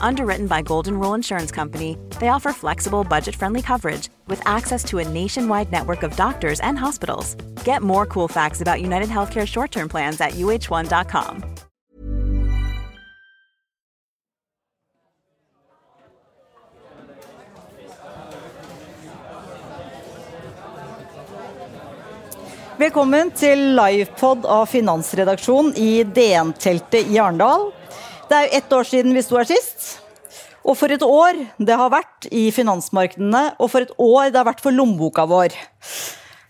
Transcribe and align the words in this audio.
Underwritten 0.00 0.46
by 0.46 0.62
Golden 0.62 0.98
Rule 0.98 1.14
Insurance 1.14 1.50
Company, 1.50 1.96
they 2.18 2.28
offer 2.28 2.52
flexible, 2.52 3.04
budget 3.04 3.36
friendly 3.36 3.62
coverage 3.62 4.08
with 4.26 4.42
access 4.46 4.84
to 4.84 4.98
a 4.98 5.08
nationwide 5.08 5.70
network 5.70 6.02
of 6.02 6.16
doctors 6.16 6.60
and 6.60 6.78
hospitals. 6.78 7.34
Get 7.64 7.82
more 7.82 8.06
cool 8.06 8.28
facts 8.28 8.60
about 8.60 8.80
United 8.80 9.08
Healthcare 9.08 9.46
short 9.46 9.70
term 9.70 9.88
plans 9.88 10.20
at 10.20 10.32
uh1.com. 10.32 11.44
Velkommen 22.80 23.28
til 23.36 23.60
livepod 23.76 24.46
av 24.48 24.70
Finansredaksjonen 24.72 25.74
i 25.76 26.00
DN-teltet 26.16 27.10
i 27.12 27.18
Arendal. 27.20 27.66
Det 28.30 28.38
er 28.38 28.46
jo 28.46 28.58
ett 28.60 28.72
år 28.72 28.86
siden 28.86 29.16
vi 29.16 29.22
sto 29.26 29.34
her 29.40 29.48
sist. 29.48 29.98
Og 30.62 30.76
for 30.78 30.92
et 30.94 31.02
år 31.02 31.38
det 31.58 31.76
har 31.76 31.90
vært 31.90 32.28
i 32.30 32.44
finansmarkedene, 32.54 33.56
og 33.58 33.70
for 33.72 33.82
et 33.82 33.94
år 33.98 34.30
det 34.30 34.38
har 34.38 34.46
vært 34.46 34.62
for 34.62 34.76
lommeboka 34.76 35.24
vår. 35.26 35.56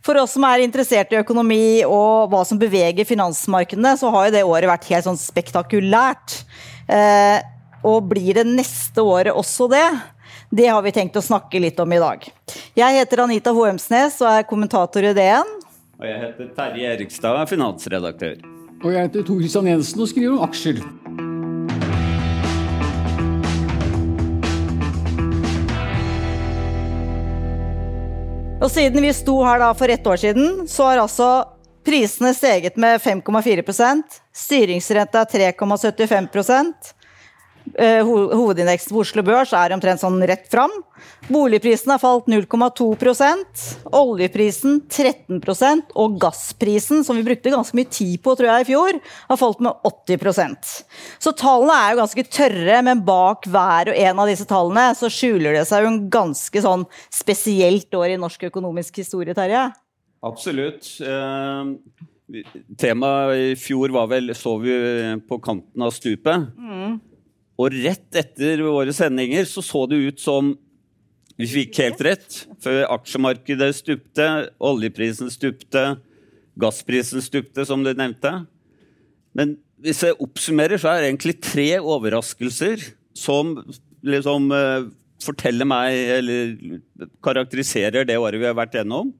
For 0.04 0.20
oss 0.20 0.34
som 0.36 0.44
er 0.48 0.64
interessert 0.64 1.12
i 1.14 1.20
økonomi 1.20 1.80
og 1.86 2.28
hva 2.32 2.42
som 2.48 2.60
beveger 2.60 3.08
finansmarkedene, 3.08 3.94
så 3.96 4.12
har 4.12 4.28
jo 4.28 4.34
det 4.34 4.44
året 4.44 4.68
vært 4.68 4.90
helt 4.90 5.08
sånn 5.08 5.20
spektakulært. 5.20 6.42
Eh, 6.90 7.40
og 7.86 8.10
blir 8.10 8.36
det 8.36 8.44
neste 8.48 9.00
året 9.00 9.32
også 9.32 9.70
det? 9.72 9.86
Det 10.52 10.68
har 10.68 10.84
vi 10.84 10.92
tenkt 10.92 11.16
å 11.16 11.24
snakke 11.24 11.62
litt 11.62 11.80
om 11.80 11.96
i 11.96 12.02
dag. 12.02 12.28
Jeg 12.76 12.98
heter 12.98 13.24
Anita 13.24 13.56
Hoemsnes 13.56 14.20
og 14.20 14.28
er 14.34 14.48
kommentator 14.50 15.06
i 15.06 15.16
DN. 15.16 15.56
Og 16.00 16.06
jeg 16.08 16.22
heter 16.26 16.52
Terje 16.60 16.92
Erikstad 16.98 17.38
og 17.38 17.46
er 17.46 17.52
finansredaktør. 17.56 18.38
Og 18.80 18.92
jeg 18.92 19.08
heter 19.08 19.24
Tor 19.24 19.42
Kristian 19.44 19.72
Jensen 19.72 20.04
og 20.04 20.12
skriver 20.12 20.36
om 20.36 20.48
aksjer. 20.48 21.28
Og 28.60 28.68
siden 28.68 29.00
vi 29.00 29.12
sto 29.16 29.38
her 29.40 29.58
da 29.62 29.70
for 29.72 29.88
ett 29.88 30.06
år 30.06 30.16
siden, 30.20 30.68
så 30.68 30.90
har 30.90 31.00
altså 31.00 31.28
prisene 31.86 32.34
steget 32.36 32.76
med 32.76 33.00
5,4 33.00 33.62
Styringsrenta 34.36 35.24
er 35.24 35.52
3,75 35.56 36.28
Eh, 36.28 36.99
hovedindeksen 37.78 38.94
på 38.94 39.02
Oslo 39.02 39.22
Børs 39.26 39.52
er 39.56 39.74
omtrent 39.74 40.02
sånn 40.02 40.18
rett 40.28 40.48
fram. 40.50 40.72
Boligprisen 41.30 41.92
har 41.92 42.00
falt 42.02 42.26
0,2% 42.30 43.64
oljeprisen 43.96 44.80
13% 44.88 45.94
og 46.00 46.16
gassprisen, 46.20 47.04
som 47.06 47.18
vi 47.18 47.24
brukte 47.26 47.52
ganske 47.52 47.76
mye 47.76 47.90
tid 47.90 48.18
på 48.24 48.34
tror 48.36 48.50
jeg 48.50 48.66
i 48.66 48.68
fjor, 48.72 49.00
har 49.30 49.40
falt 49.40 49.62
med 49.64 49.86
80% 49.86 50.72
Så 51.22 51.32
tallene 51.38 51.76
er 51.76 51.94
jo 51.94 52.00
ganske 52.02 52.26
tørre, 52.28 52.80
men 52.86 53.04
bak 53.06 53.48
hver 53.50 53.92
og 53.92 54.00
en 54.00 54.22
av 54.24 54.30
disse 54.30 54.48
tallene 54.48 54.90
så 54.98 55.10
skjuler 55.12 55.58
det 55.58 55.66
seg 55.68 55.84
jo 55.84 55.92
en 55.92 56.02
ganske 56.12 56.64
sånn 56.64 56.86
spesielt 57.12 57.94
år 57.96 58.14
i 58.14 58.20
norsk 58.20 58.48
økonomisk 58.50 59.02
historie, 59.02 59.36
Terje? 59.36 59.68
Absolutt. 60.26 60.96
Uh... 61.00 61.76
temaet 62.78 63.32
i 63.34 63.54
fjor 63.58 63.90
var 63.90 64.06
vel 64.06 64.30
'så 64.30 64.52
vi 64.62 64.74
på 65.26 65.40
kanten 65.42 65.82
av 65.82 65.90
stupet'. 65.90 66.46
Mm. 66.54 67.00
Og 67.60 67.74
rett 67.84 68.16
etter 68.16 68.62
våre 68.64 68.92
sendinger 68.96 69.44
så, 69.48 69.62
så 69.64 69.84
det 69.90 70.00
ut 70.00 70.22
som 70.22 70.54
vi 71.40 71.48
fikk 71.48 71.80
helt 71.82 72.00
rett. 72.04 72.38
For 72.64 72.84
aksjemarkedet 72.96 73.72
stupte, 73.78 74.28
oljeprisen 74.60 75.30
stupte, 75.32 75.84
gassprisen 76.60 77.24
stupte, 77.24 77.64
som 77.68 77.84
du 77.84 77.92
nevnte. 77.92 78.32
Men 79.36 79.58
hvis 79.80 80.02
jeg 80.04 80.18
oppsummerer, 80.20 80.80
så 80.80 80.92
er 80.92 81.02
det 81.02 81.12
egentlig 81.12 81.36
tre 81.44 81.68
overraskelser 81.80 82.82
som 83.16 83.54
liksom 84.04 84.50
uh, 84.52 84.88
forteller 85.24 85.68
meg, 85.68 85.96
eller 86.18 86.80
karakteriserer 87.24 88.08
det 88.08 88.18
året 88.20 88.40
vi 88.40 88.48
har 88.48 88.58
vært 88.58 88.76
gjennom. 88.80 89.12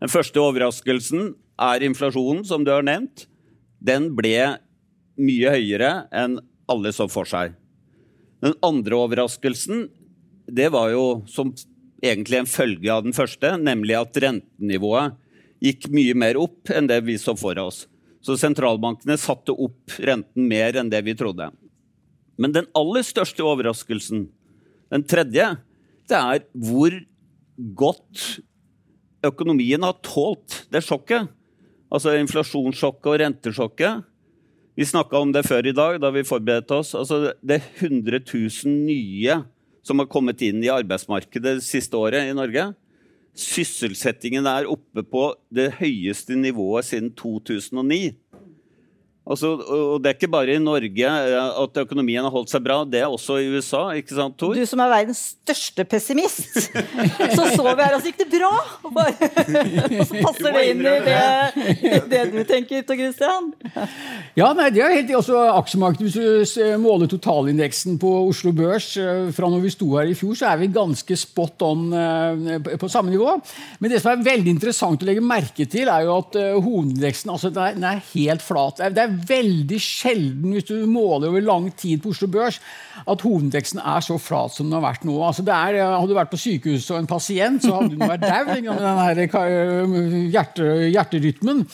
Den 0.00 0.12
første 0.12 0.40
overraskelsen 0.40 1.34
er 1.60 1.84
inflasjonen, 1.84 2.44
som 2.48 2.64
du 2.64 2.72
har 2.72 2.84
nevnt. 2.84 3.26
Den 3.80 4.10
ble 4.16 4.36
mye 5.20 5.52
høyere 5.52 5.92
enn 6.16 6.38
alle 6.70 6.92
så 6.94 7.08
for 7.10 7.28
seg. 7.28 7.56
Den 8.40 8.56
andre 8.64 8.96
overraskelsen 8.96 9.88
det 10.50 10.70
var 10.74 10.90
jo 10.94 11.04
som 11.30 11.52
egentlig 12.02 12.40
en 12.40 12.48
følge 12.48 12.92
av 12.92 13.04
den 13.04 13.14
første, 13.14 13.52
nemlig 13.60 13.96
at 13.98 14.16
rentenivået 14.24 15.18
gikk 15.60 15.90
mye 15.92 16.16
mer 16.16 16.38
opp 16.40 16.72
enn 16.72 16.88
det 16.88 17.02
vi 17.06 17.18
så 17.20 17.36
for 17.38 17.58
oss. 17.60 17.84
Så 18.24 18.36
sentralbankene 18.40 19.16
satte 19.20 19.52
opp 19.52 19.96
renten 20.00 20.48
mer 20.48 20.76
enn 20.80 20.90
det 20.92 21.02
vi 21.06 21.16
trodde. 21.16 21.50
Men 22.40 22.54
den 22.56 22.68
aller 22.76 23.04
største 23.04 23.44
overraskelsen, 23.44 24.26
den 24.90 25.04
tredje, 25.08 25.52
det 26.08 26.18
er 26.18 26.44
hvor 26.56 26.96
godt 27.76 28.40
økonomien 29.24 29.84
har 29.84 29.98
tålt 30.04 30.62
det 30.72 30.82
sjokket. 30.84 31.28
Altså 31.92 32.16
inflasjonssjokket 32.20 33.10
og 33.12 33.18
rentesjokket. 33.22 34.06
Vi 34.80 34.86
snakka 34.88 35.18
om 35.20 35.28
det 35.28 35.42
før 35.44 35.66
i 35.68 35.74
dag, 35.76 35.98
da 36.00 36.08
vi 36.08 36.22
forberedte 36.24 36.78
oss. 36.80 36.94
Altså, 36.96 37.34
det 37.44 37.58
er 37.58 37.66
100 37.84 38.22
000 38.24 38.70
nye 38.86 39.34
som 39.84 40.00
har 40.00 40.06
kommet 40.08 40.40
inn 40.46 40.62
i 40.64 40.70
arbeidsmarkedet 40.72 41.58
det 41.58 41.66
siste 41.66 41.98
året 42.00 42.30
i 42.30 42.32
Norge. 42.32 42.62
Sysselsettingen 43.36 44.48
er 44.48 44.70
oppe 44.72 45.04
på 45.04 45.26
det 45.52 45.66
høyeste 45.82 46.32
nivået 46.32 46.88
siden 46.88 47.10
2009. 47.12 48.14
Altså, 49.30 49.52
og 49.62 50.00
Det 50.02 50.10
er 50.10 50.16
ikke 50.16 50.30
bare 50.32 50.56
i 50.56 50.62
Norge 50.62 51.06
eh, 51.06 51.60
at 51.62 51.80
økonomien 51.84 52.24
har 52.26 52.32
holdt 52.34 52.50
seg 52.50 52.64
bra, 52.64 52.80
det 52.82 53.04
er 53.04 53.12
også 53.12 53.36
i 53.38 53.46
USA. 53.52 53.82
ikke 53.94 54.16
sant, 54.16 54.34
Tor? 54.40 54.56
Du 54.58 54.66
som 54.66 54.82
er 54.82 54.90
verdens 54.90 55.20
største 55.36 55.84
pessimist, 55.86 56.48
så 57.36 57.44
så 57.52 57.62
vi 57.62 57.74
her, 57.78 57.94
og 57.94 58.02
så 58.02 58.10
gikk 58.10 58.24
det 58.24 58.28
bra! 58.32 58.50
Og, 58.88 58.98
så 60.08 60.24
passer 60.24 60.56
det 60.56 60.64
inn 60.72 60.82
i 60.82 60.96
det, 61.06 62.00
det 62.10 62.24
du 62.32 62.40
tenker, 62.48 62.82
Tor 62.88 62.98
Christian? 62.98 63.52
Ja, 64.38 64.50
nei, 64.56 64.70
det 64.74 64.82
er 64.82 64.96
helt 64.96 65.14
også 65.20 65.38
aksjemarkedet. 65.60 66.10
Hvis 66.10 66.56
du 66.58 66.82
måler 66.82 67.10
totalindeksen 67.10 68.00
på 68.02 68.10
Oslo 68.24 68.54
Børs 68.56 68.90
eh, 68.98 69.30
fra 69.36 69.52
når 69.52 69.62
vi 69.62 69.74
sto 69.76 69.92
her 69.94 70.10
i 70.10 70.18
fjor, 70.18 70.34
så 70.40 70.50
er 70.50 70.64
vi 70.64 70.72
ganske 70.74 71.20
spot 71.22 71.66
on 71.68 71.86
eh, 71.94 72.58
på 72.82 72.90
samme 72.90 73.14
nivå. 73.14 73.36
Men 73.78 73.94
det 73.94 74.02
som 74.02 74.16
er 74.16 74.26
veldig 74.26 74.56
interessant 74.56 75.06
å 75.06 75.10
legge 75.12 75.22
merke 75.22 75.70
til, 75.70 75.86
er 75.86 76.08
jo 76.08 76.18
at 76.18 76.34
hovedindeksen 76.58 77.30
altså, 77.30 77.54
den 77.54 77.86
er 77.86 78.02
helt 78.10 78.42
flat. 78.42 78.82
Det 78.90 79.06
er 79.06 79.19
veldig 79.28 79.78
sjelden, 79.82 80.54
hvis 80.54 80.68
du 80.68 80.86
måler 80.90 81.28
over 81.30 81.44
lang 81.44 81.68
tid 81.76 82.02
på 82.02 82.14
Oslo 82.14 82.28
Børs, 82.32 82.60
at 83.00 83.24
hovedindeksen 83.24 83.80
er 83.80 84.04
så 84.04 84.18
flat 84.20 84.54
som 84.54 84.68
den 84.68 84.76
har 84.78 84.84
vært 84.84 85.06
nå. 85.08 85.14
Altså 85.24 85.44
er, 85.46 85.80
hadde 85.84 86.10
du 86.10 86.16
vært 86.18 86.32
på 86.32 86.40
sykehuset 86.40 86.94
og 86.94 87.00
en 87.00 87.10
pasient, 87.10 87.64
så 87.64 87.78
hadde 87.78 87.96
du 87.96 88.04
vært 88.04 88.26
dau 88.30 88.44
med 88.50 88.68
den 89.20 90.28
hjerte, 90.34 90.68
hjerterytmen. 90.90 91.66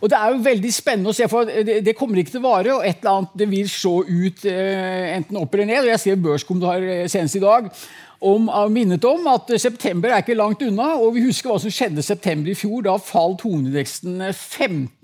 Og 0.00 0.08
Det 0.08 0.18
er 0.18 0.32
jo 0.32 0.44
veldig 0.44 0.72
spennende 0.72 1.10
å 1.10 1.16
se, 1.16 1.26
for 1.28 1.48
det, 1.48 1.80
det 1.84 1.96
kommer 1.98 2.20
ikke 2.20 2.36
til 2.36 2.42
å 2.44 2.48
vare. 2.48 2.76
og 2.76 2.84
et 2.86 3.00
eller 3.02 3.16
annet, 3.18 3.32
Det 3.42 3.48
vil 3.50 3.72
se 3.72 3.94
ut 4.06 4.44
eh, 4.48 5.16
enten 5.16 5.40
opp 5.40 5.54
eller 5.54 5.66
ned. 5.66 5.82
og 5.82 5.90
Jeg 5.92 6.04
ser 6.04 6.22
Børskommentar 6.22 6.86
eh, 6.86 7.08
senest 7.10 7.36
i 7.40 7.42
dag 7.42 7.72
om, 8.20 8.48
minnet 8.72 9.04
om 9.08 9.24
at 9.32 9.48
september 9.60 10.12
er 10.12 10.20
ikke 10.20 10.36
langt 10.36 10.60
unna. 10.66 10.92
og 11.00 11.14
Vi 11.16 11.24
husker 11.24 11.50
hva 11.50 11.58
som 11.62 11.72
skjedde 11.72 12.04
september 12.04 12.52
i 12.52 12.56
fjor. 12.58 12.82
Da 12.84 12.98
falt 13.00 13.44
hovedindeksen 13.46 14.20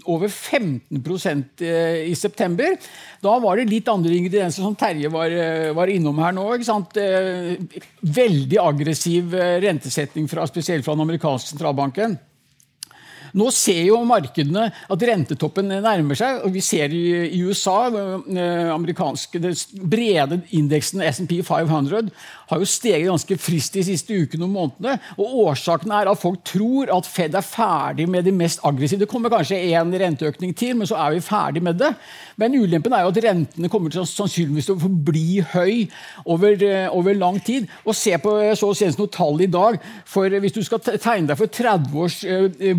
over 0.07 0.29
15 0.29 1.01
eh, 1.65 2.03
i 2.11 2.15
september. 2.15 2.77
Da 3.25 3.39
var 3.43 3.57
det 3.57 3.71
litt 3.71 3.89
andre 3.89 4.13
ingredienser, 4.19 4.63
som 4.63 4.77
Terje 4.79 5.11
var, 5.13 5.33
eh, 5.33 5.73
var 5.77 5.91
innom 5.93 6.21
her 6.23 6.37
nå. 6.37 6.47
Eh, 6.61 7.57
veldig 8.21 8.61
aggressiv 8.63 9.33
rentesetning, 9.65 10.29
fra, 10.29 10.47
spesielt 10.47 10.85
fra 10.85 10.95
den 10.95 11.09
amerikanske 11.09 11.55
sentralbanken. 11.55 12.19
Nå 13.37 13.51
ser 13.53 13.83
jo 13.91 13.99
markedene 14.09 14.71
at 14.73 15.07
rentetoppen 15.11 15.69
nærmer 15.69 16.17
seg. 16.19 16.41
og 16.47 16.55
Vi 16.55 16.63
ser 16.65 16.93
i, 16.95 17.43
USA 17.45 17.91
eh, 17.91 18.73
amerikanske, 18.73 19.41
den 19.43 19.87
brede 19.93 20.41
indeksen 20.57 21.05
SMP 21.05 21.43
500 21.45 22.11
har 22.51 22.63
jo 22.63 22.69
steget 22.69 23.09
ganske 23.09 23.39
frist 23.43 23.75
de 23.75 23.83
siste 23.87 24.15
ukene 24.15 24.47
og 24.47 24.53
månedene. 24.55 24.99
og 25.19 25.35
Årsaken 25.47 25.93
er 25.93 26.11
at 26.11 26.21
folk 26.21 26.45
tror 26.47 26.93
at 26.95 27.09
Fed 27.11 27.35
er 27.35 27.45
ferdig 27.45 28.07
med 28.09 28.25
de 28.27 28.33
mest 28.35 28.63
aggressive. 28.65 29.01
Det 29.03 29.11
kommer 29.11 29.33
kanskje 29.33 29.59
én 29.59 29.91
renteøkning 30.01 30.55
til, 30.57 30.77
men 30.77 30.87
så 30.87 30.99
er 31.01 31.17
vi 31.17 31.25
ferdig 31.27 31.63
med 31.63 31.79
det. 31.81 31.93
Men 32.37 32.55
ulempen 32.55 32.95
er 32.95 33.03
jo 33.03 33.13
at 33.15 33.23
rentene 33.25 33.71
kommer 33.73 33.91
til 33.91 34.07
sannsynligvis 34.07 34.71
til 34.71 34.77
å 34.77 34.85
forbli 34.85 35.43
høy 35.55 35.89
over, 36.25 36.55
eh, 36.63 36.89
over 36.95 37.15
lang 37.15 37.41
tid. 37.43 37.67
Og 37.85 37.95
se 37.95 38.15
på 38.19 38.37
så 38.55 38.73
senest 38.75 38.99
noen 38.99 39.11
tall 39.11 39.43
i 39.43 39.51
dag. 39.51 39.81
for 40.05 40.29
Hvis 40.29 40.53
du 40.53 40.63
skal 40.63 40.79
tegne 40.79 41.27
deg 41.27 41.37
for 41.37 41.47
30 41.47 41.99
års 41.99 42.25
eh, 42.25 42.75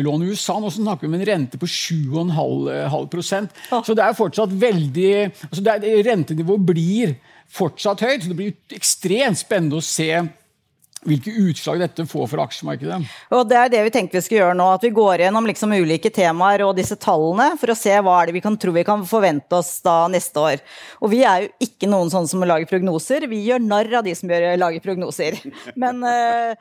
boliglån 0.00 0.22
i 0.22 0.30
USA, 0.32 0.58
nå 0.60 0.70
snakker 0.70 1.06
vi 1.06 1.14
om 1.14 1.20
en 1.20 1.26
rente 1.26 1.58
på 1.58 1.66
7,5% 1.66 3.48
Så 3.84 3.94
det 3.94 4.04
er 4.04 4.16
fortsatt 4.16 4.52
veldig 4.52 5.14
altså 5.28 5.62
det 5.64 5.76
er, 5.76 6.02
Rentenivået 6.04 6.66
blir 6.72 7.14
fortsatt 7.50 8.00
høyt. 8.00 8.22
så 8.22 8.28
Det 8.28 8.36
blir 8.38 8.76
ekstremt 8.76 9.38
spennende 9.38 9.80
å 9.80 9.84
se 9.84 10.12
hvilke 11.00 11.32
utslag 11.32 11.78
dette 11.80 12.04
får 12.04 12.26
for 12.28 12.42
aksjemarkedet. 12.42 12.98
Og 13.32 13.46
Det 13.48 13.56
er 13.56 13.70
det 13.72 13.80
vi 13.86 13.92
tenkte 13.94 14.18
vi 14.18 14.24
skulle 14.26 14.42
gjøre 14.42 14.58
nå. 14.58 14.66
At 14.74 14.84
vi 14.84 14.92
går 14.92 15.24
gjennom 15.24 15.48
liksom 15.48 15.72
ulike 15.72 16.10
temaer 16.12 16.60
og 16.66 16.76
disse 16.76 16.96
tallene 17.00 17.54
for 17.60 17.72
å 17.72 17.78
se 17.78 17.94
hva 18.04 18.18
er 18.20 18.28
det 18.28 18.36
vi 18.36 18.44
kan 18.44 18.58
tro 18.60 18.74
vi 18.76 18.84
kan 18.84 19.06
forvente 19.08 19.56
oss 19.56 19.78
da 19.84 20.04
neste 20.12 20.44
år. 20.44 20.60
Og 21.00 21.12
vi 21.14 21.22
er 21.24 21.46
jo 21.46 21.68
ikke 21.70 21.88
noen 21.88 22.12
sånne 22.12 22.28
som 22.28 22.44
lager 22.44 22.68
prognoser. 22.68 23.24
Vi 23.32 23.40
gjør 23.48 23.64
narr 23.64 24.00
av 24.00 24.04
de 24.04 24.14
som 24.18 24.28
lager 24.28 24.84
prognoser. 24.84 25.40
Men 25.82 26.04
uh, 26.04 26.52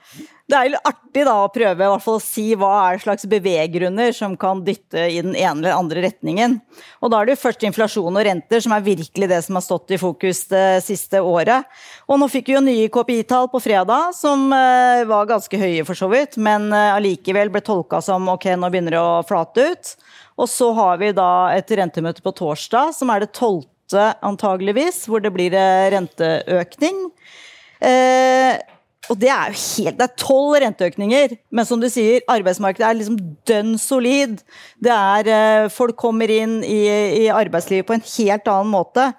det 0.50 0.58
er 0.58 0.70
jo 0.72 0.80
artig 0.90 1.24
da 1.28 1.36
å 1.44 1.50
prøve 1.54 1.86
i 1.86 1.90
hvert 1.92 2.04
fall 2.04 2.18
å 2.18 2.24
si 2.24 2.46
hva 2.58 2.72
er 2.88 3.02
slags 3.04 3.28
beveggrunner 3.30 4.14
som 4.18 4.34
kan 4.40 4.64
dytte 4.66 5.04
i 5.06 5.20
den 5.22 5.36
ene 5.38 5.62
eller 5.62 5.78
andre 5.78 6.04
retningen. 6.08 6.56
Og 7.04 7.12
da 7.14 7.20
er 7.20 7.30
det 7.30 7.36
jo 7.36 7.42
først 7.44 7.66
inflasjon 7.70 8.18
og 8.18 8.26
renter 8.26 8.64
som 8.66 8.74
er 8.74 8.86
virkelig 8.86 9.30
det 9.30 9.40
som 9.46 9.60
har 9.60 9.66
stått 9.66 9.94
i 9.94 10.00
fokus 10.02 10.48
det 10.50 10.82
siste 10.86 11.22
året. 11.22 11.70
Og 12.10 12.18
nå 12.18 12.30
fikk 12.34 12.50
vi 12.50 12.58
jo 12.58 12.64
nye 12.66 12.90
KPI-tall 12.90 13.52
på 13.54 13.62
fredag 13.62 14.16
som 14.18 14.48
uh, 14.50 15.06
var 15.10 15.30
ganske 15.30 15.62
høye 15.62 15.86
for 15.86 16.00
så 16.00 16.10
vidt, 16.10 16.40
men 16.42 16.72
uh, 16.74 16.96
allikevel 16.96 17.54
ble 17.54 17.62
tolka 17.66 18.02
som 18.02 18.26
ok, 18.34 18.50
nå 18.58 18.72
begynner 18.74 18.98
det 18.98 19.04
å 19.04 19.22
flate 19.30 19.70
ut. 19.70 19.94
Og 20.40 20.50
så 20.50 20.72
har 20.78 20.98
vi 21.02 21.12
da 21.16 21.52
et 21.54 21.72
rentemøte 21.78 22.24
på 22.26 22.34
torsdag 22.36 22.96
som 22.96 23.12
er 23.14 23.26
det 23.26 23.34
tolvte 23.38 24.14
antageligvis, 24.26 25.04
hvor 25.10 25.22
det 25.22 25.32
blir 25.36 25.56
eh, 25.58 25.90
renteøkning. 25.92 27.02
Eh, 27.84 28.60
og 29.10 29.18
det 29.18 29.30
er 29.34 29.54
jo 29.54 29.60
helt 29.60 29.98
Det 29.98 30.06
er 30.06 30.18
tolv 30.22 30.56
renteøkninger, 30.62 31.36
men 31.50 31.68
som 31.68 31.82
du 31.82 31.88
sier, 31.92 32.22
arbeidsmarkedet 32.30 32.86
er 32.86 32.98
liksom 32.98 33.18
dønn 33.50 33.72
solid. 33.82 34.40
Det 34.82 34.94
er 34.94 35.30
eh, 35.34 35.70
Folk 35.74 35.98
kommer 36.00 36.30
inn 36.30 36.60
i, 36.64 36.82
i, 37.24 37.24
arbeidslivet 37.34 37.88
på 37.88 37.98
en 37.98 38.06
helt 38.06 38.52
annen 38.52 38.74
måte. 38.74 39.10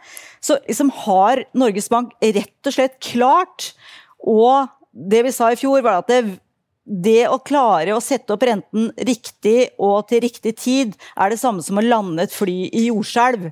Så 0.40 0.60
liksom 0.62 0.92
har 1.02 1.42
Norges 1.58 1.90
Bank 1.90 2.14
rett 2.22 2.70
og 2.70 2.76
slett 2.76 3.00
klart 3.02 3.72
Og 4.20 4.70
det 4.90 5.24
vi 5.26 5.34
sa 5.34 5.50
i 5.50 5.58
fjor, 5.58 5.82
var 5.82 6.00
at 6.00 6.10
det, 6.10 6.38
det 6.84 7.28
å 7.30 7.40
klare 7.42 7.94
å 7.94 8.02
sette 8.02 8.34
opp 8.34 8.42
renten 8.46 8.90
riktig 9.06 9.70
og 9.78 10.08
til 10.10 10.22
riktig 10.24 10.56
tid, 10.58 10.96
er 11.14 11.30
det 11.30 11.38
samme 11.40 11.62
som 11.62 11.78
å 11.78 11.84
lande 11.84 12.26
et 12.26 12.34
fly 12.34 12.66
i 12.68 12.88
jordskjelv. 12.88 13.50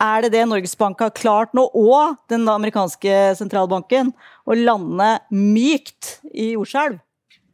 Er 0.00 0.24
det 0.24 0.32
det 0.32 0.46
Norges 0.48 0.72
Bank 0.80 1.02
har 1.04 1.12
klart 1.12 1.52
nå, 1.56 1.66
og 1.76 2.16
den 2.32 2.48
amerikanske 2.48 3.36
sentralbanken, 3.36 4.14
å 4.48 4.56
lande 4.56 5.10
mykt 5.28 6.20
i 6.32 6.54
jordskjelv? 6.54 7.00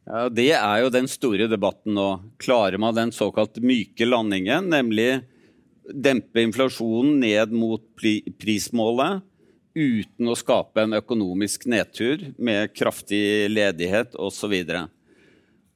Ja, 0.07 0.29
Det 0.31 0.51
er 0.55 0.83
jo 0.83 0.93
den 0.93 1.09
store 1.11 1.49
debatten 1.51 1.97
nå. 1.97 2.07
Klarer 2.39 2.79
man 2.79 2.95
den 2.95 3.11
såkalt 3.11 3.59
myke 3.59 4.07
landingen, 4.07 4.69
nemlig 4.71 5.25
dempe 5.91 6.43
inflasjonen 6.43 7.19
ned 7.19 7.51
mot 7.51 7.83
prismålet 8.39 9.25
uten 9.77 10.31
å 10.31 10.35
skape 10.35 10.81
en 10.83 10.95
økonomisk 10.97 11.67
nedtur 11.69 12.23
med 12.39 12.71
kraftig 12.73 13.49
ledighet 13.51 14.15
osv. 14.15 14.55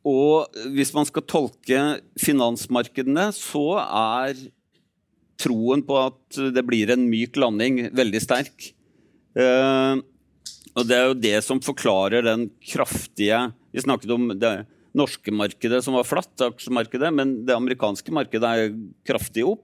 Og 0.07 0.63
hvis 0.73 0.95
man 0.95 1.05
skal 1.05 1.27
tolke 1.27 1.83
finansmarkedene, 2.19 3.27
så 3.35 3.75
er 3.83 4.39
troen 5.41 5.83
på 5.85 5.97
at 5.99 6.39
det 6.55 6.63
blir 6.67 6.93
en 6.93 7.07
myk 7.09 7.39
landing 7.41 7.87
veldig 7.97 8.21
sterk. 8.23 8.71
Uh, 9.37 9.99
og 10.75 10.87
det 10.87 10.97
er 10.97 11.09
jo 11.09 11.17
det 11.19 11.37
som 11.43 11.59
forklarer 11.63 12.25
den 12.25 12.49
kraftige 12.63 13.37
Vi 13.71 13.83
snakket 13.83 14.11
om 14.11 14.31
det 14.35 14.51
norske 14.97 15.31
markedet 15.31 15.79
som 15.85 15.95
var 15.95 16.03
flatt, 16.03 16.33
aksjemarkedet, 16.43 17.11
men 17.15 17.37
det 17.47 17.55
amerikanske 17.55 18.11
markedet 18.11 18.49
er 18.49 18.73
kraftig 19.07 19.45
opp. 19.47 19.63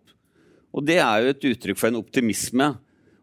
Og 0.71 0.85
det 0.87 1.01
er 1.03 1.23
jo 1.23 1.33
et 1.33 1.47
uttrykk 1.51 1.79
for 1.79 1.89
en 1.89 1.99
optimisme 1.99 2.69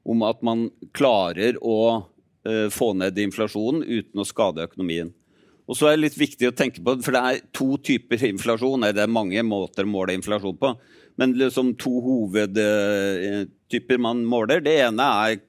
om 0.04 0.24
at 0.28 0.42
man 0.44 0.66
klarer 0.92 1.56
å 1.64 1.78
uh, 2.04 2.68
få 2.72 2.92
ned 3.00 3.16
inflasjonen 3.24 3.84
uten 3.88 4.20
å 4.20 4.28
skade 4.28 4.66
økonomien. 4.68 5.14
Og 5.64 5.78
så 5.78 5.88
er 5.88 5.96
det 5.96 6.04
litt 6.04 6.18
viktig 6.20 6.50
å 6.50 6.56
tenke 6.56 6.82
på, 6.84 6.98
for 7.00 7.16
det 7.16 7.22
er 7.24 7.44
to 7.56 7.78
typer 7.80 8.20
inflasjon. 8.28 8.84
Det 8.92 9.00
er 9.00 9.12
mange 9.12 9.40
måter 9.46 9.86
å 9.86 9.92
måle 9.94 10.16
inflasjon 10.18 10.58
på. 10.60 10.74
Men 11.20 11.36
liksom 11.38 11.74
to 11.78 11.92
hovedtyper 12.02 13.98
man 14.02 14.24
måler. 14.26 14.60
Det 14.64 14.74
ene 14.82 15.04
er 15.28 15.40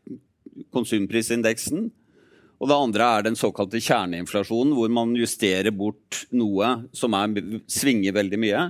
konsumprisindeksen. 0.76 1.90
Og 2.62 2.70
det 2.72 2.78
andre 2.78 3.08
er 3.18 3.26
den 3.26 3.38
såkalte 3.38 3.82
kjerneinflasjonen, 3.84 4.74
hvor 4.78 4.92
man 4.94 5.16
justerer 5.18 5.74
bort 5.76 6.26
noe 6.34 6.88
som 6.96 7.16
er, 7.18 7.34
svinger 7.68 8.16
veldig 8.16 8.40
mye. 8.42 8.62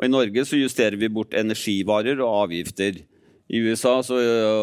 Og 0.00 0.06
I 0.06 0.10
Norge 0.10 0.44
så 0.48 0.58
justerer 0.58 0.96
vi 0.98 1.12
bort 1.12 1.36
energivarer 1.38 2.18
og 2.24 2.46
avgifter. 2.46 3.02
I 3.50 3.62
USA 3.66 3.96
så, 4.06 4.16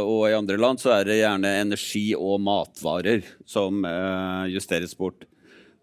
og 0.07 0.27
i 0.29 0.35
andre 0.35 0.57
land 0.59 0.79
så 0.81 0.93
er 0.95 1.07
det 1.07 1.19
gjerne 1.19 1.55
energi 1.61 2.05
og 2.15 2.39
matvarer 2.43 3.25
som 3.47 3.83
uh, 3.83 4.47
justeres 4.51 4.95
bort. 4.97 5.27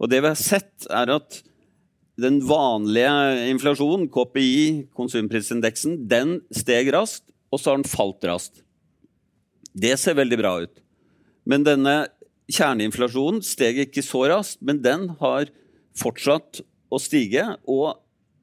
Og 0.01 0.11
det 0.11 0.21
vi 0.25 0.31
har 0.31 0.41
sett, 0.41 0.89
er 0.91 1.13
at 1.15 1.41
den 2.21 2.39
vanlige 2.47 3.49
inflasjonen, 3.51 4.07
KPI, 4.13 4.87
konsumprisindeksen, 4.95 5.99
den 6.11 6.39
steg 6.55 6.93
raskt, 6.95 7.27
og 7.51 7.61
så 7.61 7.73
har 7.73 7.81
den 7.81 7.91
falt 7.91 8.27
raskt. 8.29 8.63
Det 9.75 9.97
ser 9.99 10.19
veldig 10.19 10.39
bra 10.39 10.55
ut. 10.63 10.79
Men 11.45 11.67
denne 11.67 11.97
kjerneinflasjonen 12.53 13.43
steg 13.45 13.81
ikke 13.87 14.05
så 14.05 14.25
raskt, 14.31 14.61
men 14.63 14.81
den 14.85 15.09
har 15.21 15.51
fortsatt 15.99 16.63
å 16.95 17.01
stige, 17.03 17.47
og 17.67 17.99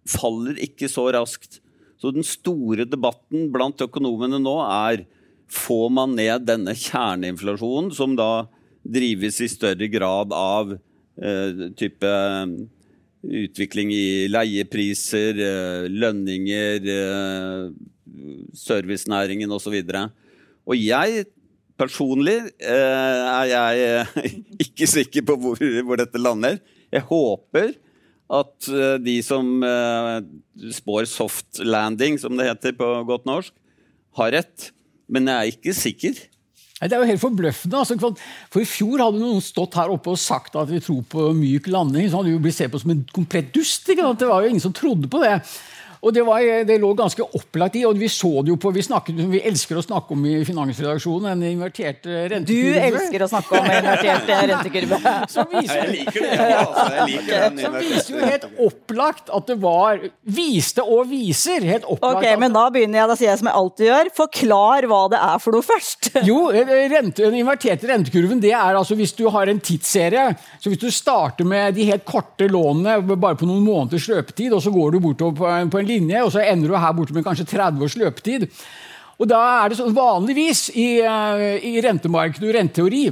faller 0.10 0.60
ikke 0.64 0.90
så 0.92 1.08
raskt. 1.16 1.62
Så 2.02 2.12
den 2.12 2.26
store 2.26 2.88
debatten 2.90 3.50
blant 3.54 3.82
økonomene 3.84 4.42
nå 4.42 4.58
er 4.66 5.06
får 5.52 5.88
man 5.94 6.16
ned 6.18 6.48
denne 6.48 6.74
kjerneinflasjonen, 6.76 7.92
som 7.96 8.16
da 8.20 8.48
drives 8.82 9.40
i 9.44 9.50
større 9.52 9.88
grad 9.92 10.32
av 10.34 10.74
eh, 10.74 11.68
type 11.78 12.12
utvikling 13.22 13.92
i 13.94 14.28
leiepriser, 14.32 15.38
eh, 15.38 15.86
lønninger, 15.90 16.88
eh, 16.90 17.70
servicenæringen 18.58 19.52
osv. 19.52 19.78
Og, 19.78 20.10
og 20.66 20.76
jeg 20.78 21.26
personlig 21.80 22.38
eh, 22.62 23.22
er 23.30 23.46
jeg 23.52 24.26
ikke 24.68 24.90
sikker 24.90 25.26
på 25.30 25.38
hvor, 25.42 25.62
hvor 25.86 26.02
dette 26.02 26.22
lander. 26.22 26.60
Jeg 26.92 27.08
håper 27.08 27.74
at 28.32 28.68
de 29.04 29.18
som 29.28 29.60
spår 30.72 31.08
soft 31.12 31.60
landing, 31.68 32.16
som 32.16 32.38
det 32.40 32.46
heter 32.48 32.72
på 32.80 32.88
godt 33.04 33.26
norsk, 33.28 33.52
har 34.16 34.32
rett. 34.32 34.70
Men 35.12 35.28
jeg 35.28 35.36
er 35.36 35.52
ikke 35.52 35.74
sikker. 35.76 36.22
Det 36.82 36.96
er 36.96 37.04
jo 37.04 37.10
helt 37.12 37.22
forbløffende. 37.22 37.78
Altså, 37.78 38.14
for 38.50 38.64
I 38.64 38.70
fjor 38.70 39.04
hadde 39.04 39.22
noen 39.22 39.44
stått 39.46 39.78
her 39.78 39.92
oppe 39.94 40.16
og 40.16 40.22
sagt 40.22 40.58
at 40.58 40.72
vi 40.72 40.82
tror 40.82 41.04
på 41.12 41.28
myk 41.38 41.70
landing. 41.70 42.10
Så 42.10 42.22
hadde 42.22 42.34
vi 42.34 42.42
blitt 42.42 42.58
sett 42.58 42.74
på 42.74 42.82
som 42.82 42.96
en 42.96 43.04
komplett 43.14 43.52
dust. 43.54 43.86
Det 43.86 44.02
var 44.02 44.42
jo 44.42 44.50
ingen 44.50 44.64
som 44.64 44.74
trodde 44.74 45.12
på 45.12 45.22
det. 45.22 45.36
Og 46.02 46.14
det, 46.14 46.24
var, 46.26 46.42
det, 46.66 46.80
lå 46.82 46.90
ganske 46.98 47.26
opplagt 47.38 47.76
i, 47.78 47.84
og 47.86 48.00
vi 48.02 48.08
så 48.10 48.42
det 48.42 48.50
jo 48.50 48.58
på 48.62 48.72
Vi, 48.74 48.82
snakket, 48.82 49.20
vi 49.30 49.42
elsker 49.46 49.78
å 49.78 49.84
snakke 49.86 50.16
om 50.16 50.24
i 50.26 50.40
Finansredaksjonen 50.48 51.30
en 51.36 51.44
invertert 51.46 52.08
rentekurve. 52.08 52.48
Du 52.50 52.88
elsker 52.90 53.26
å 53.26 53.28
snakke 53.30 53.60
om 53.60 53.68
en 53.70 53.78
invertert 53.84 54.32
rentekurve. 54.50 55.00
Som 55.36 55.52
viser, 55.52 55.84
jeg 55.84 55.92
liker 56.00 56.26
det. 56.26 56.32
Ja, 56.40 56.64
altså, 56.64 56.86
jeg 56.96 57.10
liker 57.12 57.44
den 57.46 57.62
så 57.62 57.72
viser 57.76 58.16
jo 58.16 58.32
helt 58.32 58.48
opplagt 58.66 59.30
at 59.30 59.52
det 59.52 59.58
var 59.62 60.02
Viste 60.32 60.84
og 60.86 61.06
viser 61.12 61.66
helt 61.68 61.86
opplagt 61.86 62.24
Ok, 62.24 62.40
Men 62.42 62.56
da 62.56 62.66
begynner 62.74 63.02
jeg, 63.02 63.12
da 63.12 63.18
sier 63.20 63.30
jeg 63.30 63.42
som 63.44 63.52
jeg 63.52 63.60
alltid 63.62 63.88
gjør. 63.92 64.12
Forklar 64.18 64.90
hva 64.90 65.02
det 65.14 65.22
er 65.22 65.44
for 65.44 65.58
noe 65.58 65.68
først. 65.68 66.12
Jo, 66.32 66.40
rente, 66.50 67.22
den 67.22 67.38
inverterte 67.42 67.90
rentekurven 67.90 68.42
det 68.42 68.54
er 68.56 68.78
altså 68.78 68.98
hvis 68.98 69.14
du 69.18 69.28
har 69.34 69.50
en 69.52 69.62
tidsserie. 69.62 70.26
Så 70.62 70.74
hvis 70.74 70.82
du 70.82 70.90
starter 70.94 71.46
med 71.48 71.78
de 71.78 71.86
helt 71.92 72.06
korte 72.08 72.50
lånene 72.50 72.98
bare 73.14 73.38
på 73.38 73.46
noen 73.50 73.64
måneders 73.66 74.10
løpetid, 74.10 74.54
og 74.56 74.64
så 74.64 74.74
går 74.74 74.96
du 74.96 75.02
bortover 75.04 75.38
på 75.38 75.50
en, 75.50 75.72
på 75.72 75.82
en 75.82 75.91
linje, 75.92 76.24
og 76.26 76.32
så 76.34 76.46
ender 76.46 76.72
du 76.72 76.78
her 76.80 76.96
borte 76.98 77.16
med 77.16 77.26
kanskje 77.28 77.50
30 77.52 77.84
års 77.86 77.98
løpetid. 78.00 78.48
Og 79.22 79.30
da 79.30 79.42
er 79.62 79.70
det 79.70 79.78
sånn 79.78 79.94
vanligvis 79.94 80.70
i, 80.74 80.90
eh, 81.06 81.60
i 81.68 81.84
rentemarkedet 81.84 82.48
og 82.50 82.58
renteteori 82.58 83.06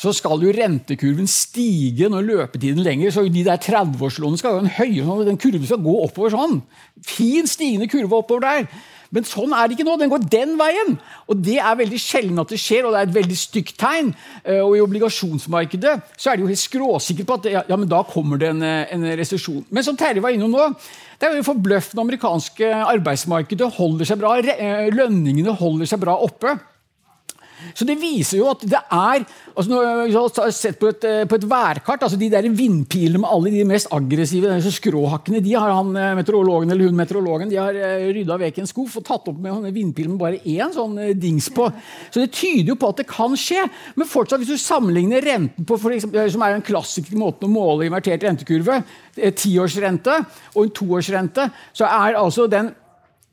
så 0.00 0.12
skal 0.16 0.40
jo 0.40 0.52
rentekurven 0.54 1.26
stige 1.28 2.08
når 2.08 2.28
løpetiden 2.28 2.80
lenger. 2.84 3.12
Så 3.12 3.26
de 3.28 3.42
der 3.44 3.60
30-årslånene 3.60 4.40
skal 4.40 4.56
jo 4.56 4.62
en 4.62 4.72
høyere 4.78 5.26
Den 5.28 5.40
kurven 5.40 5.66
skal 5.66 5.82
gå 5.82 5.96
oppover 6.06 6.32
sånn. 6.32 6.62
Fin 7.04 7.48
stigende 7.50 7.90
kurve 7.90 8.22
oppover 8.22 8.46
der. 8.46 8.70
Men 9.10 9.26
sånn 9.26 9.52
er 9.52 9.66
det 9.66 9.76
ikke 9.76 9.88
nå. 9.88 9.96
Den 9.98 10.12
går 10.12 10.24
den 10.30 10.54
veien. 10.60 10.94
Og 11.28 11.42
det 11.42 11.58
er 11.58 11.78
veldig 11.80 12.00
sjelden 12.00 12.38
at 12.40 12.52
det 12.52 12.60
skjer, 12.62 12.86
og 12.86 12.94
det 12.94 13.00
er 13.00 13.08
et 13.08 13.16
veldig 13.18 13.36
stygt 13.36 13.76
tegn. 13.80 14.12
Eh, 14.44 14.62
og 14.62 14.76
i 14.78 14.84
obligasjonsmarkedet 14.84 15.96
så 16.14 16.30
er 16.30 16.38
det 16.38 16.46
jo 16.46 16.50
helt 16.52 16.62
skråsikkert 16.62 17.28
på 17.28 17.38
at 17.40 17.50
ja, 17.50 17.64
ja, 17.68 17.78
men 17.80 17.90
da 17.90 18.04
kommer 18.06 18.40
det 18.40 18.54
en, 18.54 18.62
eh, 18.64 18.86
en 18.94 19.08
resesjon. 19.18 19.64
Men 19.68 19.84
som 19.84 19.98
Terje 19.98 20.22
var 20.22 20.32
innom 20.36 20.54
nå, 20.54 20.70
det 21.20 21.28
er 21.28 21.36
jo 21.36 21.44
forbløffende 21.44 22.00
amerikanske 22.06 22.68
arbeidsmarkedet 22.94 23.66
holder 23.76 24.08
seg 24.08 24.20
bra. 24.22 24.38
Eh, 24.40 24.86
lønningene 24.94 25.52
holder 25.52 25.88
seg 25.90 26.00
bra 26.00 26.14
oppe. 26.16 26.54
Så 27.74 27.86
det 27.88 27.98
viser 28.00 28.40
jo 28.40 28.48
at 28.50 28.64
det 28.66 28.80
er 28.80 29.24
altså 29.54 29.68
når 29.70 29.86
jeg 30.10 30.16
har 30.16 30.54
sett 30.54 30.78
på 30.80 30.90
et, 30.90 31.06
på 31.28 31.36
et, 31.36 31.46
værkart 31.50 32.04
altså 32.06 32.18
De 32.20 32.28
der 32.32 32.46
vindpilene 32.54 33.20
med 33.22 33.30
alle 33.30 33.52
de 33.52 33.64
mest 33.68 33.90
aggressive 33.94 34.50
de 34.50 34.72
skråhakkene 34.72 35.42
de 35.44 35.54
har 35.56 35.72
han 35.74 35.92
eh, 35.96 36.14
meteorologen 36.18 36.70
eller 36.70 36.88
hun 36.88 36.98
meteorologen, 36.98 37.50
de 37.50 37.58
har 37.60 37.76
eh, 37.76 38.08
rydda 38.14 38.38
vekk 38.40 38.60
en 38.62 38.70
skuff 38.70 38.98
og 39.00 39.06
tatt 39.06 39.28
opp 39.30 39.38
med 39.42 39.70
vindpilen 39.74 40.14
med 40.14 40.22
bare 40.22 40.40
én 40.48 40.74
sånn 40.74 40.98
eh, 41.00 41.14
dings 41.18 41.50
på. 41.54 41.68
Så 42.10 42.22
det 42.22 42.32
tyder 42.36 42.72
jo 42.72 42.78
på 42.80 42.90
at 42.92 43.02
det 43.02 43.08
kan 43.10 43.36
skje. 43.38 43.64
Men 43.98 44.10
fortsatt, 44.10 44.42
hvis 44.42 44.54
du 44.54 44.60
sammenligner 44.60 45.24
renten 45.24 45.66
på 45.66 45.78
for 45.80 45.94
eksempel, 45.94 46.30
som 46.32 46.44
er 46.46 46.56
en 46.56 46.66
klassisk 46.66 47.12
måte 47.18 47.48
å 47.48 47.52
måle 47.52 47.88
invertert 47.88 48.24
rentekurve, 48.26 48.80
tiårsrente 49.16 50.20
og 50.54 50.62
en 50.64 50.76
toårsrente, 50.76 51.48
så 51.76 51.88
er 51.88 52.20
altså 52.20 52.46
den 52.50 52.72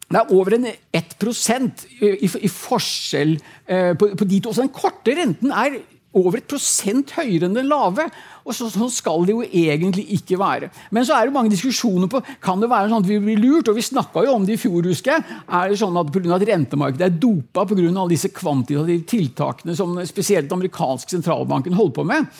det 0.07 0.21
er 0.21 0.33
over 0.33 0.55
en 0.55 0.69
1 0.71 1.85
i, 1.99 2.23
i, 2.23 2.49
forskjell 2.51 3.35
eh, 3.67 3.93
på, 3.99 4.13
på, 4.15 4.27
de 4.27 4.39
to. 4.39 4.53
Så 4.55 4.63
den 4.63 4.71
korte 4.73 5.15
renten 5.17 5.51
er 5.51 5.81
over 6.17 6.39
et 6.39 6.47
prosent 6.49 7.11
høyere 7.17 7.45
enn 7.49 7.57
den 7.57 7.67
lave. 7.69 8.07
og 8.47 8.55
så, 8.55 8.69
Sånn 8.71 8.91
skal 8.93 9.25
det 9.27 9.35
jo 9.35 9.43
egentlig 9.43 10.05
ikke 10.15 10.39
være. 10.39 10.69
Men 10.95 11.05
så 11.05 11.17
er 11.17 11.27
det 11.27 11.35
mange 11.35 11.51
diskusjoner 11.51 12.09
på 12.11 12.21
kan 12.43 12.63
det 12.63 12.71
være 12.71 12.89
sånn 12.89 13.03
at 13.03 13.09
vi 13.09 13.19
blir 13.21 13.41
lurt. 13.41 13.67
og 13.67 13.77
Vi 13.77 13.85
snakka 13.85 14.23
jo 14.25 14.37
om 14.37 14.47
det 14.47 14.55
i 14.55 14.61
fjor. 14.61 14.87
husker 14.87 15.17
jeg, 15.17 15.41
er 15.59 15.73
det 15.73 15.81
sånn 15.81 15.99
at 15.99 16.13
Pga. 16.13 16.37
at 16.37 16.47
rentemarkedet 16.47 17.05
er 17.09 17.19
dopa 17.19 17.67
pga. 17.67 17.89
alle 17.91 18.15
disse 18.15 18.31
kvantitative 18.31 19.03
tiltakene 19.11 19.75
som 19.75 19.99
spesielt 20.05 20.49
den 20.49 20.57
amerikanske 20.57 21.17
sentralbanken 21.17 21.75
holder 21.75 21.99
på 21.99 22.07
med, 22.07 22.31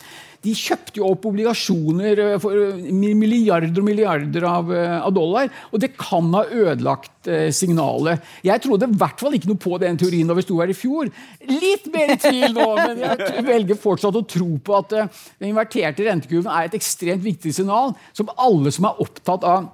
de 0.47 0.55
kjøpte 0.55 1.01
jo 1.01 1.11
opp 1.11 1.27
obligasjoner 1.29 2.21
eh, 2.23 2.35
for 2.41 2.55
eh, 2.55 2.89
milliarder 2.93 3.71
og 3.81 3.87
milliarder 3.87 4.47
av, 4.47 4.71
eh, 4.73 4.97
av 4.97 5.13
dollar. 5.15 5.51
Og 5.71 5.81
det 5.83 5.93
kan 5.99 6.29
ha 6.35 6.45
ødelagt 6.47 7.29
eh, 7.31 7.49
signalet. 7.55 8.23
Jeg 8.47 8.63
trodde 8.63 8.89
i 8.89 8.99
hvert 9.01 9.23
fall 9.23 9.37
ikke 9.37 9.51
noe 9.51 9.61
på 9.67 9.79
den 9.83 9.99
teorien 9.99 10.29
da 10.29 10.37
vi 10.37 10.45
sto 10.45 10.59
her 10.61 10.71
i 10.71 10.77
fjor. 10.77 11.11
Litt 11.51 11.89
mer 11.93 12.15
i 12.15 12.19
tvil 12.21 12.55
nå, 12.55 12.69
men 12.79 13.03
jeg 13.03 13.47
velger 13.47 13.81
fortsatt 13.81 14.19
å 14.19 14.25
tro 14.27 14.53
på 14.63 14.77
at 14.79 14.95
eh, 14.95 15.11
den 15.41 15.51
inverterte 15.51 16.07
rentekurven 16.07 16.51
er 16.53 16.69
et 16.69 16.77
ekstremt 16.77 17.25
viktig 17.25 17.55
signal 17.55 17.95
som 18.17 18.31
alle 18.37 18.73
som 18.73 18.89
er 18.89 19.03
opptatt 19.03 19.45
av 19.47 19.71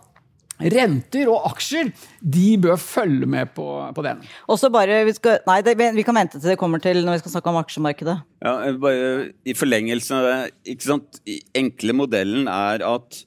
Renter 0.71 1.29
og 1.31 1.49
aksjer 1.51 1.91
de 2.19 2.45
bør 2.63 2.77
følge 2.79 3.27
med 3.29 3.51
på, 3.55 3.65
på 3.95 4.05
den. 4.05 4.21
Også 4.51 4.69
bare, 4.73 5.01
vi, 5.07 5.15
skal, 5.17 5.41
nei, 5.49 5.59
det, 5.65 5.75
vi 5.77 6.05
kan 6.07 6.17
vente 6.17 6.39
til 6.39 6.53
det 6.53 6.59
kommer 6.61 6.81
til 6.83 7.03
når 7.03 7.17
vi 7.17 7.23
skal 7.23 7.35
snakke 7.35 7.51
om 7.51 7.59
aksjemarkedet. 7.63 8.17
Ja, 8.45 8.55
bare 8.79 9.29
I 9.43 9.55
forlengelsen 9.57 10.19
av 10.19 10.29
det 10.29 10.73
ikke 10.75 10.89
sant? 10.89 11.21
enkle 11.57 11.95
modellen 11.97 12.49
er 12.51 12.83
at 12.87 13.23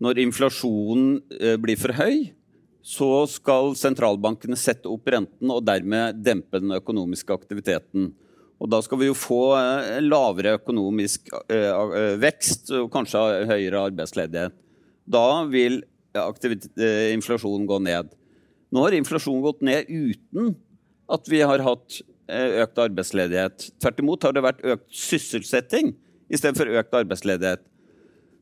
når 0.00 0.22
inflasjonen 0.22 1.18
eh, 1.36 1.56
blir 1.60 1.78
for 1.80 1.94
høy, 1.96 2.30
så 2.80 3.26
skal 3.28 3.74
sentralbankene 3.76 4.56
sette 4.58 4.88
opp 4.88 5.10
renten 5.12 5.52
og 5.52 5.62
dermed 5.68 6.22
dempe 6.24 6.62
den 6.62 6.72
økonomiske 6.78 7.34
aktiviteten. 7.36 8.08
Og 8.60 8.68
da 8.68 8.80
skal 8.84 9.00
vi 9.00 9.08
jo 9.08 9.16
få 9.16 9.42
eh, 9.56 10.00
lavere 10.04 10.56
økonomisk 10.58 11.30
eh, 11.52 12.16
vekst 12.20 12.72
og 12.80 12.90
kanskje 12.92 13.44
høyere 13.48 13.86
arbeidsledighet. 13.90 14.56
Da 15.10 15.44
vil 15.50 15.80
inflasjonen 16.16 17.68
gå 17.68 17.78
ned. 17.84 18.10
Nå 18.70 18.84
har 18.84 18.94
inflasjonen 18.94 19.42
gått 19.44 19.64
ned 19.66 19.88
uten 19.90 20.54
at 21.10 21.26
vi 21.30 21.40
har 21.42 21.62
hatt 21.64 22.00
eh, 22.30 22.62
økt 22.62 22.78
arbeidsledighet. 22.78 23.70
Tvert 23.82 24.02
imot 24.02 24.26
har 24.26 24.34
det 24.36 24.44
vært 24.44 24.62
økt 24.62 24.86
sysselsetting 24.94 25.94
istedenfor 26.30 26.70
økt 26.78 26.94
arbeidsledighet. 26.94 27.64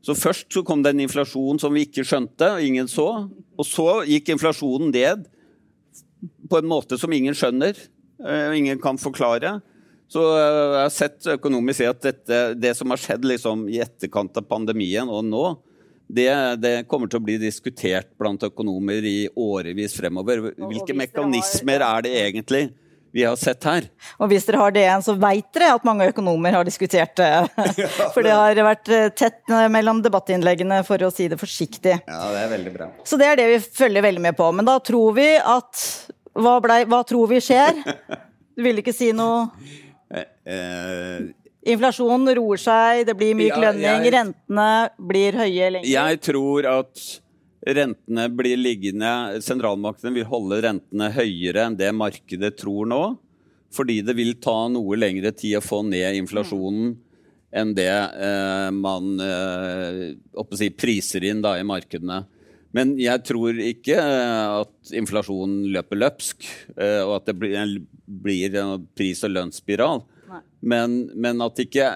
Så 0.05 0.15
Først 0.15 0.47
så 0.53 0.63
kom 0.63 0.83
det 0.83 0.93
en 0.93 1.03
inflasjon 1.03 1.59
som 1.59 1.73
vi 1.75 1.83
ikke 1.87 2.05
skjønte, 2.07 2.53
og 2.55 2.63
ingen 2.63 2.87
så. 2.87 3.07
Og 3.59 3.67
så 3.67 4.03
gikk 4.07 4.31
inflasjonen 4.35 4.93
ned 4.93 5.25
på 6.49 6.59
en 6.59 6.69
måte 6.69 6.97
som 6.99 7.11
ingen 7.15 7.35
skjønner, 7.35 7.75
eh, 8.23 8.45
og 8.51 8.59
ingen 8.59 8.79
kan 8.81 9.01
forklare. 9.01 9.59
Så 10.09 10.23
jeg 10.25 10.77
har 10.79 10.93
sett 10.93 11.27
økonomisk 11.35 11.81
si 11.81 11.89
at 11.89 12.01
dette, 12.01 12.37
det 12.57 12.71
som 12.77 12.89
har 12.89 13.01
skjedd 13.01 13.27
liksom 13.29 13.67
i 13.69 13.77
etterkant 13.83 14.37
av 14.39 14.47
pandemien 14.49 15.09
og 15.09 15.25
nå, 15.27 15.43
det, 16.09 16.29
det, 16.57 16.73
kommer 16.89 17.09
til 17.09 17.19
å 17.19 17.23
bli 17.23 17.37
diskutert 17.37 18.09
blant 18.17 18.41
økonomer 18.47 19.05
i 19.05 19.17
årevis 19.37 19.93
fremover. 19.93 20.49
Hvilke 20.57 20.95
mekanismer 20.97 21.83
er 21.85 22.05
det 22.05 22.13
egentlig 22.23 22.63
vi 23.13 23.25
har 23.25 23.37
sett 23.37 23.65
her? 23.69 23.85
Og 24.17 24.31
hvis 24.31 24.47
dere 24.47 24.61
har 24.61 24.73
det 24.73 24.83
igjen, 24.87 25.03
så 25.05 25.13
veit 25.21 25.47
dere 25.53 25.75
at 25.77 25.85
mange 25.85 26.07
økonomer 26.09 26.57
har 26.57 26.65
diskutert 26.65 27.13
det. 27.21 27.29
For 28.15 28.25
det 28.25 28.33
har 28.33 28.61
vært 28.65 28.89
eh, 28.93 29.09
tett 29.13 29.53
mellom 29.69 30.01
debattinnleggene, 30.05 30.81
for 30.87 31.05
å 31.05 31.11
si 31.13 31.29
det 31.29 31.37
forsiktig. 31.41 31.99
Ja, 32.09 32.23
det 32.33 32.41
er 32.41 32.53
veldig 32.55 32.73
bra. 32.73 32.89
Så 33.05 33.19
det 33.21 33.29
er 33.29 33.41
det 33.41 33.49
vi 33.53 33.59
følger 33.81 34.05
veldig 34.09 34.25
med 34.29 34.39
på. 34.39 34.49
Men 34.55 34.69
da 34.69 34.79
tror 34.81 35.13
vi 35.17 35.29
at 35.37 35.85
Hva, 36.39 36.59
ble, 36.63 36.83
hva 36.89 37.03
tror 37.05 37.29
vi 37.29 37.43
skjer? 37.43 37.83
Du 38.59 38.63
ville 38.65 38.81
ikke 38.81 38.91
si 38.91 39.13
noe? 39.15 39.45
Eh, 40.11 40.25
eh 40.51 41.29
Inflasjonen 41.69 42.35
roer 42.39 42.61
seg, 42.61 43.05
det 43.07 43.15
blir 43.17 43.37
myk 43.37 43.53
ja, 43.53 43.63
lønning, 43.67 44.05
jeg, 44.05 44.13
rentene 44.15 44.69
blir 45.11 45.37
høye 45.39 45.73
lenger. 45.75 45.89
Jeg 45.89 46.21
tror 46.25 46.67
at 46.69 47.03
rentene 47.69 48.27
blir 48.31 48.57
liggende 48.59 49.41
Sentralmaktene 49.43 50.13
vil 50.15 50.27
holde 50.29 50.61
rentene 50.63 51.09
høyere 51.13 51.67
enn 51.67 51.77
det 51.79 51.91
markedet 51.95 52.55
tror 52.59 52.89
nå. 52.89 53.03
Fordi 53.75 53.99
det 54.01 54.15
vil 54.17 54.33
ta 54.41 54.63
noe 54.71 54.97
lengre 54.97 55.29
tid 55.37 55.59
å 55.59 55.61
få 55.61 55.83
ned 55.85 56.17
inflasjonen 56.23 56.95
enn 57.49 57.73
det 57.77 57.89
eh, 57.89 58.69
man 58.73 59.21
eh, 59.21 60.01
si, 60.57 60.69
priser 60.73 61.25
inn 61.29 61.41
da, 61.45 61.55
i 61.57 61.65
markedene. 61.65 62.23
Men 62.75 62.93
jeg 63.01 63.23
tror 63.25 63.57
ikke 63.61 63.97
eh, 63.97 64.61
at 64.61 64.93
inflasjonen 64.97 65.69
løper 65.73 66.01
løpsk, 66.01 66.45
eh, 66.77 67.01
og 67.01 67.15
at 67.19 67.29
det 67.31 67.37
blir, 67.41 67.75
blir 68.05 68.57
en 68.61 68.85
pris- 68.97 69.23
og 69.25 69.33
lønnsspiral. 69.33 70.03
Men, 70.61 70.99
men, 71.15 71.41
at 71.41 71.59
ikke 71.63 71.87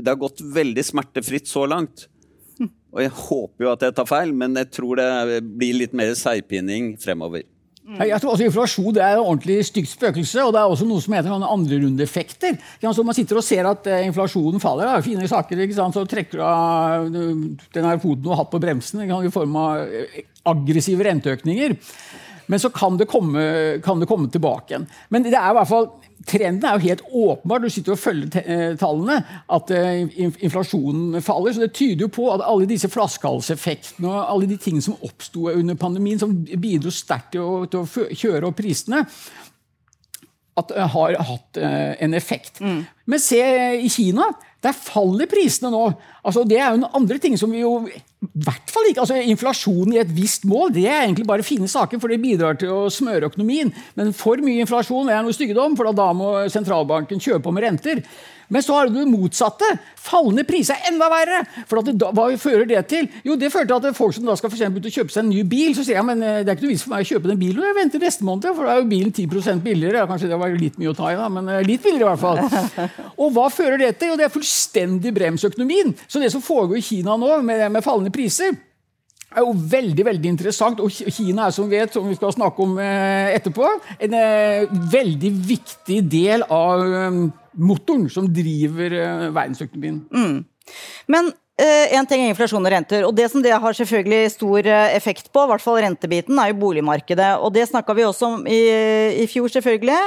Det 0.00 0.08
har 0.08 0.18
gått 0.20 0.40
veldig 0.40 0.84
smertefritt 0.86 1.48
så 1.50 1.66
langt. 1.68 2.06
Og 2.94 3.02
jeg 3.04 3.14
håper 3.14 3.66
jo 3.66 3.72
at 3.72 3.86
jeg 3.86 3.96
tar 3.96 4.08
feil, 4.08 4.34
men 4.34 4.56
jeg 4.58 4.70
tror 4.74 5.00
det 5.00 5.40
blir 5.44 5.76
litt 5.82 5.96
mer 5.96 6.14
seigpining 6.18 6.94
fremover. 7.00 7.44
Jeg 7.98 8.22
tror 8.22 8.34
også 8.36 8.46
Inflasjon 8.46 8.94
det 8.94 9.02
er 9.02 9.16
et 9.16 9.22
ordentlig 9.22 9.56
stygt 9.66 9.90
spøkelse, 9.90 10.44
og 10.44 10.52
det 10.54 10.60
er 10.60 10.72
også 10.72 10.86
noe 10.86 11.02
som 11.02 11.14
heter 11.16 11.32
andrerundeeffekter. 11.34 12.58
Så 12.84 13.04
man 13.06 13.16
sitter 13.16 13.40
og 13.40 13.46
ser 13.46 13.66
at 13.66 13.88
eh, 13.90 14.04
inflasjonen 14.06 14.62
faller, 14.62 14.86
det 14.86 14.98
er 15.00 15.06
fine 15.08 15.30
saker, 15.30 15.64
så 15.74 16.04
trekker 16.06 16.38
du 16.38 16.44
av 16.46 17.08
den 17.10 17.88
her 17.88 17.98
foten 18.02 18.22
du 18.22 18.30
har 18.30 18.44
hatt 18.44 18.52
på 18.52 18.62
bremsen 18.62 19.02
i 19.02 19.32
form 19.34 19.58
av 19.58 19.82
eh, 19.88 20.20
aggressive 20.50 21.06
renteøkninger. 21.08 21.74
Men 22.50 22.62
så 22.62 22.70
kan 22.74 22.96
det, 22.98 23.06
komme, 23.10 23.42
kan 23.82 24.00
det 24.02 24.08
komme 24.10 24.30
tilbake 24.30 24.74
igjen. 24.74 24.86
Men 25.10 25.26
det 25.26 25.34
er 25.34 25.50
i 25.50 25.58
hvert 25.58 25.70
fall 25.70 25.90
trenden 26.26 26.66
er 26.68 26.76
jo 26.76 26.88
helt 26.88 27.02
åpenbar. 27.06 27.62
Du 27.62 27.70
sitter 27.72 27.94
og 27.94 28.00
følger 28.00 28.40
eh, 28.44 28.76
tallene, 28.80 29.20
at 29.56 29.72
eh, 29.74 30.18
inflasjonen 30.44 31.20
faller. 31.24 31.54
Så 31.56 31.64
det 31.64 31.72
tyder 31.76 32.06
jo 32.06 32.12
på 32.12 32.28
at 32.34 32.44
alle 32.44 32.68
disse 32.70 32.90
flaskehalseffektene 32.92 34.10
og 34.10 34.32
alle 34.34 34.50
de 34.50 34.58
tingene 34.60 34.84
som 34.84 34.98
oppsto 35.06 35.48
under 35.52 35.78
pandemien, 35.80 36.20
som 36.20 36.34
bidro 36.34 36.92
sterkt 36.94 37.32
til, 37.36 37.68
til, 37.72 37.84
å 37.86 38.08
kjøre 38.22 38.50
opp 38.50 38.58
prisene, 38.60 39.04
at 40.60 40.74
eh, 40.76 40.94
har 40.96 41.20
hatt 41.30 41.60
en 41.60 42.16
effekt. 42.18 42.60
Mm. 42.60 42.82
Men 43.08 43.22
se 43.22 43.40
i 43.80 43.88
Kina. 43.92 44.28
Der 44.60 44.76
faller 44.76 45.28
prisene 45.30 45.70
nå. 45.72 45.86
Altså, 46.20 46.44
det 46.44 46.58
er 46.60 46.68
jo 46.68 46.82
en 46.82 46.90
andre 47.00 47.16
ting 47.22 47.38
som 47.40 47.52
vi 47.52 47.62
jo 47.62 47.78
hvert 48.20 48.68
fall 48.68 48.88
ikke, 48.90 49.00
altså 49.00 49.16
Inflasjon 49.32 49.94
i 49.94 50.00
et 50.02 50.10
visst 50.12 50.42
mål 50.48 50.74
det 50.76 50.84
er 50.84 51.06
egentlig 51.06 51.24
bare 51.28 51.44
fine 51.46 51.68
saker, 51.70 52.00
for 52.00 52.12
det 52.12 52.20
bidrar 52.20 52.58
til 52.60 52.72
å 52.74 52.90
smøre 52.92 53.30
økonomien. 53.30 53.72
Men 53.96 54.12
for 54.16 54.40
mye 54.44 54.60
inflasjon 54.66 55.08
er 55.08 55.24
noe 55.24 55.36
styggedom, 55.36 55.78
for 55.78 55.88
da 55.96 56.10
må 56.16 56.34
sentralbanken 56.52 57.22
kjøpe 57.22 57.48
om 57.48 57.60
renter. 57.64 58.04
Men 58.50 58.64
så 58.66 58.74
har 58.74 58.88
du 58.90 58.96
det 58.98 59.06
motsatte. 59.06 59.66
Fallende 60.00 60.42
priser 60.44 60.74
er 60.74 60.90
enda 60.90 61.06
verre. 61.08 61.44
For 61.70 61.86
det, 61.86 61.94
hva 62.02 62.26
fører 62.40 62.66
det 62.66 62.80
til? 62.90 63.06
Jo, 63.24 63.36
det 63.38 63.52
fører 63.54 63.68
til 63.70 63.76
at 63.78 63.96
folk 63.96 64.16
som 64.16 64.26
da 64.26 64.34
skal 64.36 64.50
for 64.50 64.58
ut 64.58 64.88
og 64.90 64.96
kjøpe 64.96 65.14
seg 65.14 65.22
en 65.22 65.30
ny 65.30 65.44
bil, 65.46 65.70
så 65.76 65.84
sier 65.86 66.00
jeg 66.00 66.08
men 66.08 66.24
eh, 66.26 66.40
det 66.42 66.50
er 66.50 66.58
ikke 66.58 66.66
noe 66.66 66.74
vits 66.74 66.82
for 66.82 66.92
meg 66.96 67.06
å 67.06 67.10
kjøpe 67.12 67.30
den 67.30 67.38
bilen. 67.40 67.62
Jeg 67.70 67.78
venter 67.78 68.02
neste 68.02 68.26
måned, 68.26 68.50
for 68.50 68.66
da 68.66 68.74
er 68.74 68.82
jo 68.82 68.90
bilen 68.90 69.14
10 69.14 69.62
billigere. 69.64 70.02
Kanskje 70.10 70.32
det 70.32 70.40
var 70.42 70.58
litt 70.58 70.80
mye 70.82 70.90
å 70.90 70.98
ta 70.98 71.12
i, 71.14 71.18
da, 71.20 71.30
men 71.30 71.48
eh, 71.54 71.62
litt 71.68 71.86
billigere 71.86 72.10
i 72.10 72.10
hvert 72.10 72.24
fall. 72.26 72.42
Og 73.16 73.30
hva 73.34 73.46
fører 73.52 73.78
det 73.80 73.94
til? 73.98 74.12
Jo, 74.12 74.18
det 74.18 74.26
er 74.26 74.34
fullstendig 74.34 75.12
brems 75.16 75.44
økonomien. 75.46 75.94
Så 76.08 76.22
det 76.22 76.32
som 76.32 76.44
foregår 76.44 76.80
i 76.80 76.84
Kina 76.84 77.16
nå, 77.20 77.36
med, 77.46 77.66
med 77.72 77.84
fallende 77.86 78.12
priser 78.14 78.56
er 79.30 79.44
jo 79.44 79.54
veldig 79.72 80.06
veldig 80.06 80.30
interessant. 80.32 80.80
Og 80.82 80.90
Kina 80.90 81.46
er, 81.46 81.54
som 81.54 81.68
vi 81.70 81.78
vet, 81.78 81.92
som 81.94 82.08
vi 82.08 82.16
skal 82.18 82.34
snakke 82.34 82.64
om 82.64 82.78
eh, 82.82 83.34
etterpå, 83.36 83.68
en 84.06 84.16
eh, 84.18 84.72
veldig 84.92 85.32
viktig 85.50 86.00
del 86.10 86.46
av 86.50 86.82
eh, 86.86 87.20
motoren 87.60 88.08
som 88.12 88.28
driver 88.30 88.94
verdensøkonomien. 89.34 90.02
Men 91.10 91.32
eh, 91.60 91.94
en 91.98 92.06
ting 92.08 92.24
er 92.24 92.32
inflasjon 92.32 92.64
og 92.64 92.72
renter, 92.72 93.04
og 93.06 93.14
det 93.16 93.28
som 93.32 93.42
det 93.44 93.52
har 93.52 93.76
selvfølgelig 93.76 94.34
stor 94.34 94.66
eh, 94.66 94.96
effekt 94.96 95.30
på, 95.32 95.44
i 95.44 95.50
hvert 95.52 95.64
fall 95.64 95.80
rentebiten, 95.84 96.38
er 96.40 96.52
jo 96.52 96.60
boligmarkedet. 96.62 97.32
Og 97.44 97.52
det 97.54 97.68
snakka 97.70 97.96
vi 97.96 98.06
også 98.08 98.30
om 98.34 98.46
i, 98.48 98.60
i 99.22 99.26
fjor, 99.30 99.50
selvfølgelig. 99.52 99.98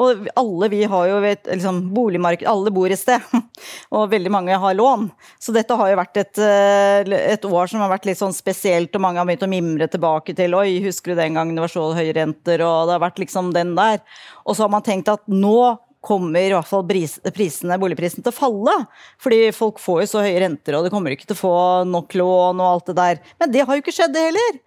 Og 0.00 0.28
alle 0.38 0.68
vi 0.72 0.84
har 0.88 1.08
jo 1.10 1.18
vet, 1.24 1.44
liksom, 1.50 1.82
boligmarked, 1.94 2.46
alle 2.48 2.72
bor 2.72 2.92
et 2.92 3.00
sted. 3.00 3.24
Og 3.96 4.08
veldig 4.12 4.32
mange 4.32 4.56
har 4.62 4.76
lån. 4.78 5.08
Så 5.42 5.52
dette 5.56 5.76
har 5.76 5.90
jo 5.90 5.98
vært 6.00 6.22
et, 6.22 6.40
eh, 6.40 7.18
et 7.34 7.44
år 7.48 7.70
som 7.70 7.82
har 7.84 7.92
vært 7.92 8.08
litt 8.08 8.20
sånn 8.20 8.36
spesielt, 8.36 8.94
og 8.94 9.04
mange 9.04 9.20
har 9.20 9.28
begynt 9.28 9.44
å 9.44 9.50
mimre 9.50 9.90
tilbake 9.90 10.36
til 10.38 10.56
Oi, 10.56 10.78
husker 10.84 11.12
du 11.12 11.20
den 11.20 11.36
gangen 11.36 11.58
det 11.58 11.66
var 11.66 11.74
så 11.74 11.90
høye 11.96 12.16
renter, 12.16 12.64
og 12.64 12.88
det 12.88 12.96
har 12.96 13.04
vært 13.08 13.22
liksom 13.22 13.52
den 13.56 13.74
der. 13.76 14.00
Og 14.46 14.56
så 14.56 14.64
har 14.64 14.72
man 14.72 14.86
tenkt 14.86 15.10
at 15.12 15.26
nå 15.28 15.76
kommer 16.00 16.40
i 16.40 16.54
hvert 16.54 16.68
fall 16.68 16.86
prisene, 16.88 17.76
boligprisen 17.80 18.24
til 18.24 18.32
å 18.32 18.36
falle. 18.36 18.74
Fordi 19.20 19.42
folk 19.56 19.78
får 19.82 20.02
jo 20.04 20.08
så 20.14 20.24
høye 20.24 20.40
renter, 20.46 20.78
og 20.78 20.86
de 20.86 20.92
kommer 20.94 21.12
ikke 21.14 21.28
til 21.28 21.36
å 21.36 21.42
få 21.42 21.54
nok 21.90 22.16
lån 22.16 22.60
og 22.62 22.66
alt 22.70 22.90
det 22.92 22.96
der. 23.00 23.22
Men 23.42 23.52
det 23.52 23.66
har 23.66 23.76
jo 23.76 23.84
ikke 23.84 23.96
skjedd, 23.98 24.14
det 24.16 24.26
heller. 24.30 24.58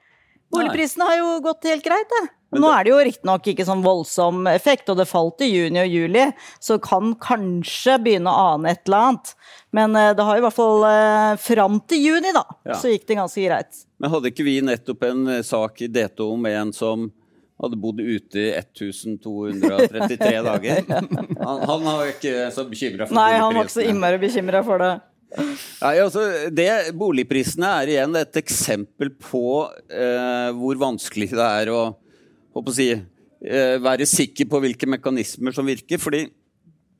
Boligprisene 0.54 1.06
har 1.10 1.18
jo 1.18 1.30
gått 1.42 1.66
helt 1.66 1.86
greit, 1.86 2.10
det. 2.14 2.24
Nå 2.54 2.70
er 2.70 2.86
det 2.86 2.92
jo 2.92 2.98
riktignok 3.02 3.48
ikke 3.50 3.66
sånn 3.66 3.82
voldsom 3.82 4.44
effekt, 4.52 4.86
og 4.94 5.00
det 5.00 5.08
falt 5.10 5.42
i 5.42 5.48
juni 5.50 5.80
og 5.82 5.90
juli, 5.90 6.28
så 6.62 6.78
kan 6.78 7.16
kanskje 7.18 7.96
begynne 8.04 8.30
å 8.30 8.52
ane 8.54 8.76
et 8.76 8.84
eller 8.86 9.08
annet. 9.08 9.32
Men 9.74 9.98
eh, 9.98 10.12
det 10.14 10.28
har 10.28 10.38
i 10.38 10.44
hvert 10.46 10.54
fall 10.54 10.86
eh, 10.86 11.32
fram 11.42 11.80
til 11.90 12.04
juni, 12.12 12.36
da, 12.38 12.44
Ja. 12.70 12.78
så 12.78 12.92
gikk 12.94 13.08
det 13.10 13.18
ganske 13.18 13.48
greit. 13.48 13.82
Men 13.98 14.14
hadde 14.14 14.30
ikke 14.30 14.46
vi 14.46 14.60
nettopp 14.62 15.02
en 15.10 15.26
eh, 15.40 15.42
sak 15.42 15.82
i 15.82 15.90
DTO 15.90 16.30
om 16.36 16.46
en 16.52 16.74
som 16.78 17.10
hadde 17.64 17.80
bodd 17.80 18.02
ute 18.04 18.42
i 18.42 18.52
1233 18.60 20.44
dager? 20.50 20.84
Han, 20.92 21.64
han 21.64 21.88
var 21.88 22.12
ikke 22.12 22.36
så 22.54 22.66
bekymra 22.70 23.08
for 23.08 23.18
Nei, 23.18 23.32
han 23.40 23.50
var 23.56 23.66
ikke 23.66 23.76
så 23.76 23.82
boligprisene. 23.82 23.96
innmari 23.96 24.22
bekymra 24.22 24.64
for 24.68 24.84
det. 24.84 24.92
Nei, 25.34 25.96
altså, 25.98 26.24
det, 26.54 26.68
Boligprisene 27.00 27.72
er 27.82 27.92
igjen 27.96 28.20
et 28.20 28.38
eksempel 28.44 29.10
på 29.18 29.42
eh, 29.90 30.52
hvor 30.60 30.78
vanskelig 30.84 31.32
det 31.34 31.48
er 31.64 31.72
å, 31.74 31.82
å 32.54 32.64
si, 32.76 32.92
eh, 32.94 33.76
være 33.82 34.06
sikker 34.10 34.52
på 34.52 34.62
hvilke 34.62 34.90
mekanismer 34.94 35.56
som 35.56 35.66
virker. 35.66 35.98
fordi 36.02 36.28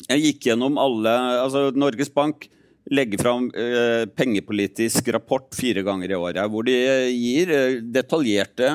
jeg 0.10 0.26
gikk 0.26 0.50
gjennom 0.50 0.80
alle 0.82 1.12
altså 1.46 1.70
Norges 1.78 2.10
Bank 2.12 2.50
legger 2.92 3.22
fram 3.22 3.46
eh, 3.56 4.04
pengepolitisk 4.12 5.08
rapport 5.16 5.48
fire 5.56 5.86
ganger 5.86 6.12
i 6.12 6.18
året, 6.18 6.44
hvor 6.52 6.66
de 6.68 6.76
gir 7.14 7.54
eh, 7.54 7.78
detaljerte 7.96 8.74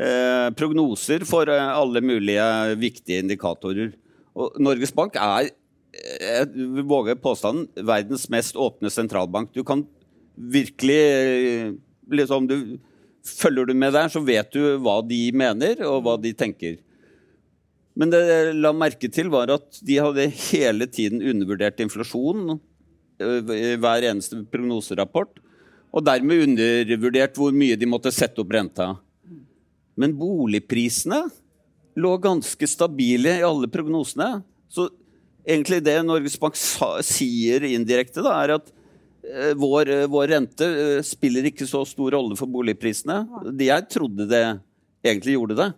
eh, 0.00 0.48
prognoser 0.56 1.24
for 1.28 1.50
eh, 1.52 1.70
alle 1.70 2.02
mulige 2.04 2.46
viktige 2.80 3.20
indikatorer. 3.24 3.92
Og 4.34 4.56
Norges 4.62 4.94
Bank 4.96 5.18
er 5.20 5.50
jeg 5.90 6.46
våger 6.54 6.84
våge 6.86 7.16
påstanden, 7.18 7.66
verdens 7.86 8.28
mest 8.30 8.56
åpne 8.56 8.90
sentralbank. 8.92 9.50
Du 9.54 9.64
kan 9.66 9.82
virkelig 10.34 11.00
eh, 11.00 11.72
liksom, 12.10 12.46
du, 12.46 12.78
Følger 13.20 13.66
du 13.68 13.74
med 13.76 13.92
der, 13.92 14.08
så 14.08 14.22
vet 14.24 14.48
du 14.54 14.78
hva 14.80 15.02
de 15.04 15.18
mener, 15.36 15.82
og 15.84 16.06
hva 16.06 16.14
de 16.16 16.30
tenker. 16.32 16.78
Men 17.92 18.08
det 18.08 18.20
jeg 18.24 18.54
la 18.56 18.70
merke 18.72 19.10
til, 19.12 19.28
var 19.28 19.50
at 19.52 19.80
de 19.84 19.98
hadde 20.00 20.24
hele 20.48 20.86
tiden 20.88 21.20
undervurdert 21.20 21.82
inflasjonen 21.84 22.54
eh, 23.20 23.52
i 23.58 23.74
hver 23.76 24.06
eneste 24.08 24.40
prognoserapport. 24.48 25.42
Og 25.92 26.06
dermed 26.06 26.46
undervurdert 26.46 27.36
hvor 27.36 27.52
mye 27.52 27.76
de 27.76 27.88
måtte 27.90 28.14
sette 28.14 28.40
opp 28.40 28.56
renta. 28.56 28.94
Men 30.00 30.16
boligprisene 30.18 31.22
lå 32.00 32.14
ganske 32.22 32.68
stabile 32.70 33.36
i 33.40 33.46
alle 33.46 33.68
prognosene. 33.72 34.40
Så 34.70 34.88
egentlig 35.44 35.82
det 35.84 35.98
Norges 36.06 36.38
Bank 36.40 36.56
sier 36.56 37.66
indirekte, 37.68 38.24
da, 38.24 38.36
er 38.42 38.56
at 38.58 38.70
eh, 39.26 39.52
vår, 39.58 39.92
eh, 39.92 40.08
vår 40.10 40.32
rente 40.34 40.68
eh, 40.68 41.04
spiller 41.06 41.50
ikke 41.50 41.68
så 41.68 41.82
stor 41.88 42.16
rolle 42.16 42.38
for 42.38 42.50
boligprisene. 42.50 43.22
Jeg 43.60 43.88
trodde 43.92 44.28
det 44.30 44.44
egentlig 45.04 45.36
gjorde 45.36 45.58
det. 45.60 45.70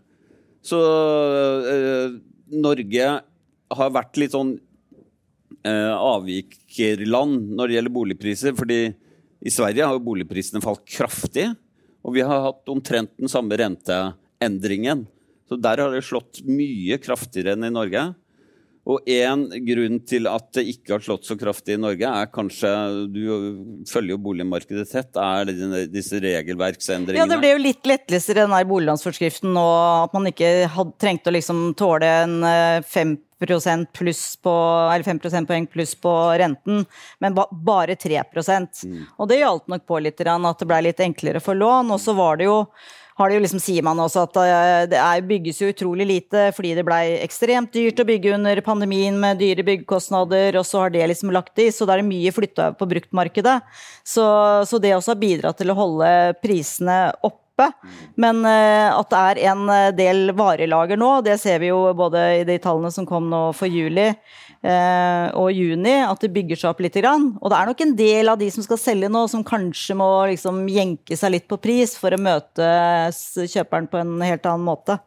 Så 0.62 0.79
eh, 0.79 2.19
Norge 2.62 3.09
har 3.73 3.95
vært 3.97 4.21
litt 4.21 4.35
sånn 4.37 4.55
eh, 5.67 5.95
avvikerland 5.97 7.55
når 7.57 7.69
det 7.69 7.79
gjelder 7.79 7.97
boligpriser. 7.97 8.55
fordi 8.59 8.83
i 9.43 9.50
Sverige 9.50 9.87
har 9.87 9.97
jo 9.97 10.07
boligprisene 10.07 10.62
falt 10.62 10.85
kraftig. 10.87 11.49
Og 12.03 12.17
vi 12.17 12.25
har 12.27 12.49
hatt 12.49 12.73
omtrent 12.73 13.13
den 13.21 13.31
samme 13.31 13.59
renteendringen. 13.59 15.07
Så 15.49 15.59
der 15.61 15.83
har 15.83 15.95
det 15.95 16.05
slått 16.07 16.43
mye 16.49 16.99
kraftigere 17.03 17.55
enn 17.57 17.69
i 17.69 17.73
Norge. 17.73 18.11
Og 18.83 19.07
én 19.07 19.45
grunn 19.63 20.01
til 20.11 20.27
at 20.27 20.49
det 20.57 20.65
ikke 20.73 20.97
har 20.97 21.03
slått 21.05 21.29
så 21.29 21.37
kraftig 21.39 21.77
i 21.77 21.81
Norge, 21.81 22.03
er 22.03 22.31
kanskje 22.35 22.71
Du 23.15 23.21
følger 23.87 24.17
jo 24.17 24.23
boligmarkedet 24.25 24.89
tett. 24.91 25.19
Er 25.23 25.47
det 25.47 25.85
disse 25.93 26.19
regelverksendringene? 26.23 27.21
Ja, 27.21 27.29
det 27.31 27.39
ble 27.39 27.53
jo 27.53 27.63
litt 27.63 27.87
lettelser 27.87 28.41
i 28.41 28.43
den 28.43 28.57
der 28.57 28.67
boliglånsforskriften 28.67 29.55
nå, 29.55 29.67
at 30.09 30.17
man 30.17 30.27
ikke 30.33 30.51
hadde, 30.75 30.97
trengte 30.99 31.31
å 31.31 31.37
liksom 31.37 31.69
tåle 31.79 32.11
en 32.25 32.41
eh, 32.49 32.81
5 32.83 33.15
pluss 33.92 34.37
på, 34.37 34.55
eller 34.92 35.05
5 35.05 35.18
prosentpoeng 35.18 35.66
pluss 35.66 35.94
på 35.94 36.12
renten, 36.38 36.85
men 37.18 37.35
ba, 37.35 37.46
bare 37.50 37.96
3 37.96 38.22
Og 39.18 39.28
det 39.28 39.42
hjalp 39.42 39.68
nok 39.68 39.87
på 39.87 39.98
litt, 40.00 40.20
at 40.20 40.59
det 40.59 40.66
ble 40.66 40.83
litt 40.83 41.00
enklere 41.00 41.40
for 41.40 41.55
lån. 41.55 41.90
Og 41.90 42.00
så 42.00 42.12
var 42.12 42.37
det 42.37 42.50
jo 42.50 42.66
har 43.14 43.28
det 43.28 43.37
jo 43.37 43.42
liksom, 43.44 43.61
sier 43.61 43.85
man 43.85 44.00
også 44.00 44.24
at 44.24 44.38
eh, 44.40 44.85
det 44.92 44.98
er, 44.98 45.24
bygges 45.28 45.61
jo 45.62 45.70
utrolig 45.72 46.07
lite 46.09 46.46
fordi 46.57 46.72
det 46.78 46.85
blei 46.87 47.18
ekstremt 47.20 47.72
dyrt 47.74 48.00
å 48.00 48.07
bygge 48.09 48.33
under 48.38 48.62
pandemien 48.64 49.18
med 49.20 49.40
dyre 49.42 49.64
byggekostnader, 49.66 50.57
og 50.59 50.66
så 50.66 50.85
har 50.85 50.94
det 50.94 51.11
liksom 51.12 51.33
lagt 51.35 51.61
i, 51.61 51.68
så 51.74 51.87
da 51.87 51.96
er 51.96 52.02
det 52.02 52.09
mye 52.09 52.33
flytta 52.35 52.72
på 52.78 52.88
bruktmarkedet. 52.88 53.59
Så, 54.02 54.24
så 54.68 54.81
det 54.83 54.94
også 54.96 55.14
har 55.14 55.20
bidratt 55.20 55.61
til 55.61 55.72
å 55.72 55.78
holde 55.78 56.11
prisene 56.42 57.05
oppe. 57.20 57.41
Men 58.21 58.45
eh, 58.49 58.88
at 58.93 59.11
det 59.12 59.21
er 59.21 59.41
en 59.53 59.69
eh, 59.71 59.91
del 59.97 60.33
varelager 60.37 60.99
nå, 61.01 61.11
det 61.25 61.38
ser 61.41 61.61
vi 61.62 61.71
jo 61.71 61.85
både 61.97 62.23
i 62.41 62.47
de 62.49 62.57
tallene 62.62 62.91
som 62.95 63.07
kom 63.09 63.29
nå 63.31 63.43
for 63.57 63.71
juli 63.71 64.09
eh, 64.09 65.27
og 65.38 65.53
juni, 65.55 65.95
at 66.07 66.25
det 66.25 66.33
bygger 66.35 66.61
seg 66.61 66.73
opp 66.73 66.83
litt. 66.85 66.99
Og 67.03 67.49
det 67.53 67.59
er 67.59 67.71
nok 67.71 67.85
en 67.85 67.95
del 67.99 68.33
av 68.33 68.41
de 68.41 68.51
som 68.55 68.67
skal 68.67 68.81
selge 68.81 69.12
nå, 69.12 69.27
som 69.31 69.45
kanskje 69.47 69.97
må 69.99 70.11
liksom 70.33 70.65
jenke 70.73 71.19
seg 71.19 71.37
litt 71.37 71.49
på 71.51 71.61
pris 71.62 71.97
for 71.99 72.15
å 72.15 72.21
møte 72.21 72.69
kjøperen 73.12 73.91
på 73.93 74.03
en 74.03 74.17
helt 74.25 74.49
annen 74.49 74.67
måte. 74.67 74.99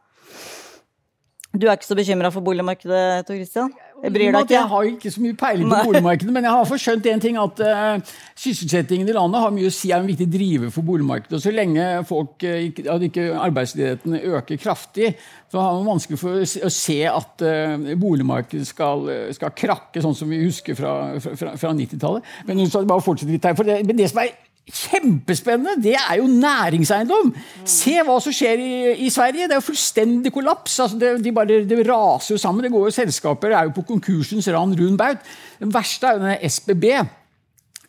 Du 1.55 1.69
er 1.69 1.77
ikke 1.77 1.87
så 1.87 1.97
bekymra 1.97 2.31
for 2.35 2.43
boligmarkedet, 2.43 3.25
Tor 3.27 3.37
Christian? 3.37 3.71
Jeg 4.03 4.67
har 4.69 4.87
ikke 4.89 5.11
så 5.11 5.21
mye 5.23 5.35
peiling 5.39 5.69
på 5.71 5.77
boligmarkedet, 5.87 6.33
men 6.33 6.43
jeg 6.43 6.51
har 6.51 6.67
forskjønt 6.67 7.07
én 7.07 7.15
en 7.15 7.23
ting, 7.23 7.37
at 7.39 7.61
uh, 7.63 8.15
sysselsettingen 8.37 9.07
i 9.09 9.15
landet 9.15 9.41
har 9.41 9.53
mye 9.55 9.69
å 9.69 9.73
si, 9.73 9.91
er 9.91 10.03
en 10.03 10.09
viktig 10.09 10.27
driver 10.33 10.73
for 10.75 10.85
boligmarkedet. 10.85 11.37
Og 11.37 11.43
så 11.43 11.53
lenge 11.55 11.85
folk, 12.09 12.43
uh, 12.43 12.91
at 12.95 13.05
ikke 13.07 13.27
arbeidsledigheten 13.47 14.17
øker 14.35 14.59
kraftig, 14.61 15.13
så 15.51 15.63
har 15.63 15.77
man 15.79 15.93
vanskelig 15.95 16.19
for 16.21 16.43
å 16.43 16.73
se- 16.73 16.97
at 17.09 17.45
uh, 17.47 17.93
boligmarkedet 18.01 18.67
skal, 18.67 19.07
skal 19.37 19.55
krakke, 19.55 20.03
sånn 20.03 20.17
som 20.17 20.29
vi 20.31 20.43
husker 20.43 20.77
fra, 20.77 20.95
fra, 21.23 21.37
fra, 21.39 21.55
fra 21.61 21.73
90-tallet. 21.77 22.35
Men 22.49 22.59
nå 22.59 22.67
skal 22.67 22.83
jeg 22.83 22.91
bare 22.91 23.07
fortsette 23.07 23.31
litt 23.31 23.47
her, 23.47 23.57
for 23.57 23.67
det, 23.67 23.81
det 23.95 24.11
som 24.11 24.21
er 24.25 24.35
Kjempespennende! 24.65 25.75
Det 25.83 25.93
er 25.93 26.15
jo 26.17 26.25
næringseiendom! 26.25 27.33
Se 27.69 27.99
hva 28.01 28.15
som 28.23 28.33
skjer 28.33 28.61
i, 28.61 28.71
i 29.05 29.09
Sverige. 29.13 29.45
Det 29.45 29.53
er 29.53 29.61
jo 29.61 29.67
fullstendig 29.67 30.31
kollaps. 30.33 30.79
Altså 30.81 30.97
det, 30.97 31.11
de 31.21 31.33
bare, 31.35 31.59
det 31.69 31.83
raser 31.85 32.33
jo 32.33 32.41
sammen. 32.41 32.65
Det 32.65 32.71
går 32.73 32.87
jo 32.87 32.95
Selskaper 32.95 33.53
er 33.53 33.67
jo 33.69 33.75
på 33.75 33.85
konkursens 33.93 34.49
rand 34.49 34.73
rund 34.79 34.97
baut. 34.97 35.21
Den 35.61 35.73
verste 35.73 36.09
er 36.09 36.17
jo 36.17 36.23
denne 36.23 36.49
SBB. 36.49 36.87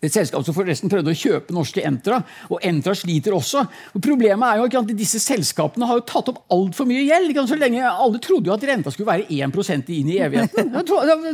Et 0.05 0.13
selskap 0.13 0.45
som 0.45 0.55
forresten 0.57 0.91
prøvde 0.93 1.13
å 1.13 1.17
kjøpe 1.17 1.55
norske 1.57 1.83
Entra, 1.87 2.21
og 2.53 2.61
Entra 2.67 2.93
sliter 2.97 3.37
også. 3.37 3.63
Og 3.97 4.05
problemet 4.05 4.45
er 4.49 4.61
jo 4.61 4.69
at 4.83 4.93
disse 4.99 5.21
selskapene 5.23 5.89
har 5.89 6.01
jo 6.01 6.07
tatt 6.09 6.31
opp 6.33 6.43
altfor 6.53 6.89
mye 6.89 7.07
gjeld. 7.07 7.33
Så 7.49 7.59
lenge 7.61 7.83
Alle 7.87 8.21
trodde 8.23 8.51
jo 8.51 8.55
at 8.57 8.67
renta 8.69 8.93
skulle 8.93 9.09
være 9.09 9.27
1 9.33 9.91
inn 9.97 10.13
i 10.13 10.21
evigheten. 10.25 10.73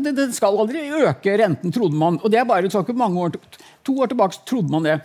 Den 0.07 0.35
skal 0.35 0.59
aldri 0.59 0.87
øke 1.03 1.37
renten, 1.38 1.75
trodde 1.75 1.98
man. 1.98 2.20
Og 2.22 2.31
det 2.31 2.40
er 2.40 2.48
bare 2.48 2.70
ikke 2.70 2.96
mange 2.96 3.20
år, 3.27 3.38
to 3.85 3.96
år 3.98 4.12
tilbake 4.12 4.44
trodde 4.48 4.70
man 4.72 4.87
det. 4.87 5.01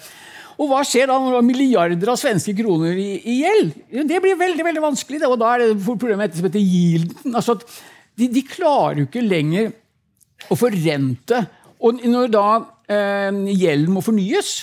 Og 0.58 0.72
hva 0.72 0.80
skjer 0.86 1.10
da 1.10 1.18
når 1.22 1.34
du 1.34 1.38
har 1.38 1.46
milliarder 1.46 2.10
av 2.10 2.18
svenske 2.18 2.54
kroner 2.58 2.98
i, 2.98 3.12
i 3.30 3.36
gjeld? 3.44 3.76
Det 4.10 4.22
blir 4.24 4.40
veldig 4.40 4.66
veldig 4.66 4.84
vanskelig. 4.88 5.22
Og 5.30 5.38
da 5.42 5.54
er 5.54 5.66
det 5.66 5.84
problemet 5.86 6.38
som 6.38 6.48
heter 6.48 6.64
yielden. 6.64 7.36
Altså 7.38 7.60
de, 7.62 8.30
de 8.34 8.42
klarer 8.46 9.04
jo 9.04 9.10
ikke 9.10 9.26
lenger 9.26 9.70
å 10.50 10.58
forrente. 10.58 11.44
Og 11.78 12.02
når 12.06 12.34
da 12.34 12.48
eh, 12.90 13.44
gjelden 13.54 13.94
må 13.94 14.04
fornyes, 14.06 14.56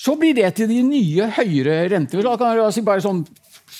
så 0.00 0.16
blir 0.16 0.34
det 0.36 0.54
til 0.56 0.70
de 0.70 0.80
nye 0.86 1.28
høyere 1.36 1.84
renter. 1.92 2.24
Da 2.24 2.36
kan 2.40 2.56
jeg 2.56 2.76
si 2.76 2.84
bare 2.86 3.04
sånn 3.04 3.24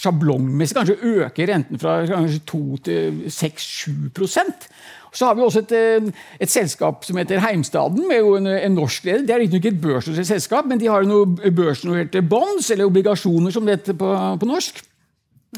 sjablongmessig 0.00 0.76
kanskje 0.76 0.96
øke 1.16 1.46
renten 1.48 1.80
fra 1.80 2.00
kanskje 2.08 2.40
2 2.48 2.60
til 2.86 3.20
6-7% 3.26 4.68
Så 5.12 5.26
har 5.26 5.34
vi 5.34 5.42
også 5.42 5.64
et, 5.64 5.72
eh, 5.74 6.10
et 6.40 6.50
selskap 6.50 7.04
som 7.04 7.16
heter 7.18 7.40
Heimstaden, 7.42 8.06
med 8.06 8.22
en, 8.22 8.46
en 8.46 8.76
norsk 8.78 9.04
leder. 9.04 9.26
Det 9.26 9.34
er 9.34 9.42
ikke 9.42 9.72
et 9.72 9.80
børsnotert 9.82 10.28
selskap, 10.28 10.68
men 10.70 10.78
de 10.78 10.86
har 10.86 11.02
noe 11.02 11.50
børsnoterte 11.50 12.22
bonds, 12.22 12.70
eller 12.70 12.86
obligasjoner 12.86 13.50
som 13.50 13.66
det 13.66 13.80
heter 13.80 13.98
på, 13.98 14.12
på 14.38 14.46
norsk. 14.46 14.78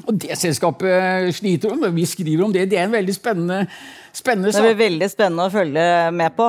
Og 0.07 0.17
det 0.17 0.39
selskapet 0.41 1.35
sliter 1.37 1.75
om, 1.75 1.85
vi 1.95 2.07
skriver 2.09 2.47
om 2.47 2.53
det. 2.53 2.71
Det 2.71 2.79
er 2.79 2.87
en 2.89 2.97
veldig 2.97 3.15
spennende, 3.15 3.67
spennende 4.13 4.53
sak. 4.53 4.65
Det 4.65 4.73
blir 4.73 4.87
veldig 4.87 5.09
spennende 5.13 5.45
å 5.51 5.53
følge 5.53 5.85
med 6.17 6.39
på. 6.39 6.49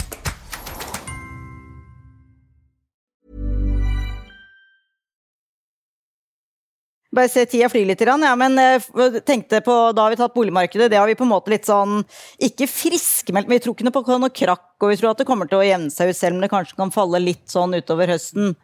Bare 7.11 7.27
se 7.27 7.43
tida 7.49 7.67
fly 7.67 7.83
litt, 7.83 8.01
ja, 8.07 8.35
men 8.39 8.55
eh, 8.61 8.85
tenkte 9.27 9.59
på, 9.65 9.73
da 9.91 10.05
har 10.05 10.13
vi 10.13 10.19
tatt 10.21 10.35
boligmarkedet. 10.35 10.87
Det 10.91 10.99
har 10.99 11.09
vi 11.09 11.17
på 11.19 11.25
en 11.27 11.33
måte 11.33 11.51
litt 11.51 11.67
sånn 11.67 12.05
Ikke 12.39 12.69
friskmeldt, 12.71 13.49
men 13.49 13.57
vi 13.57 13.63
tror 13.65 13.75
ikke 13.75 13.87
noe 13.87 13.95
på 13.97 14.03
noe 14.15 14.31
krakk. 14.31 14.69
Og 14.79 14.93
vi 14.93 14.99
tror 15.01 15.11
at 15.11 15.19
det 15.19 15.27
kommer 15.27 15.49
til 15.51 15.59
å 15.59 15.65
jevne 15.65 15.91
seg 15.91 16.11
ut, 16.11 16.17
selv 16.17 16.37
om 16.37 16.45
det 16.45 16.51
kanskje 16.53 16.79
kan 16.79 16.93
falle 16.95 17.19
litt 17.19 17.51
sånn 17.51 17.75
utover 17.75 18.13
høsten. 18.15 18.55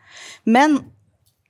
Men 0.47 0.79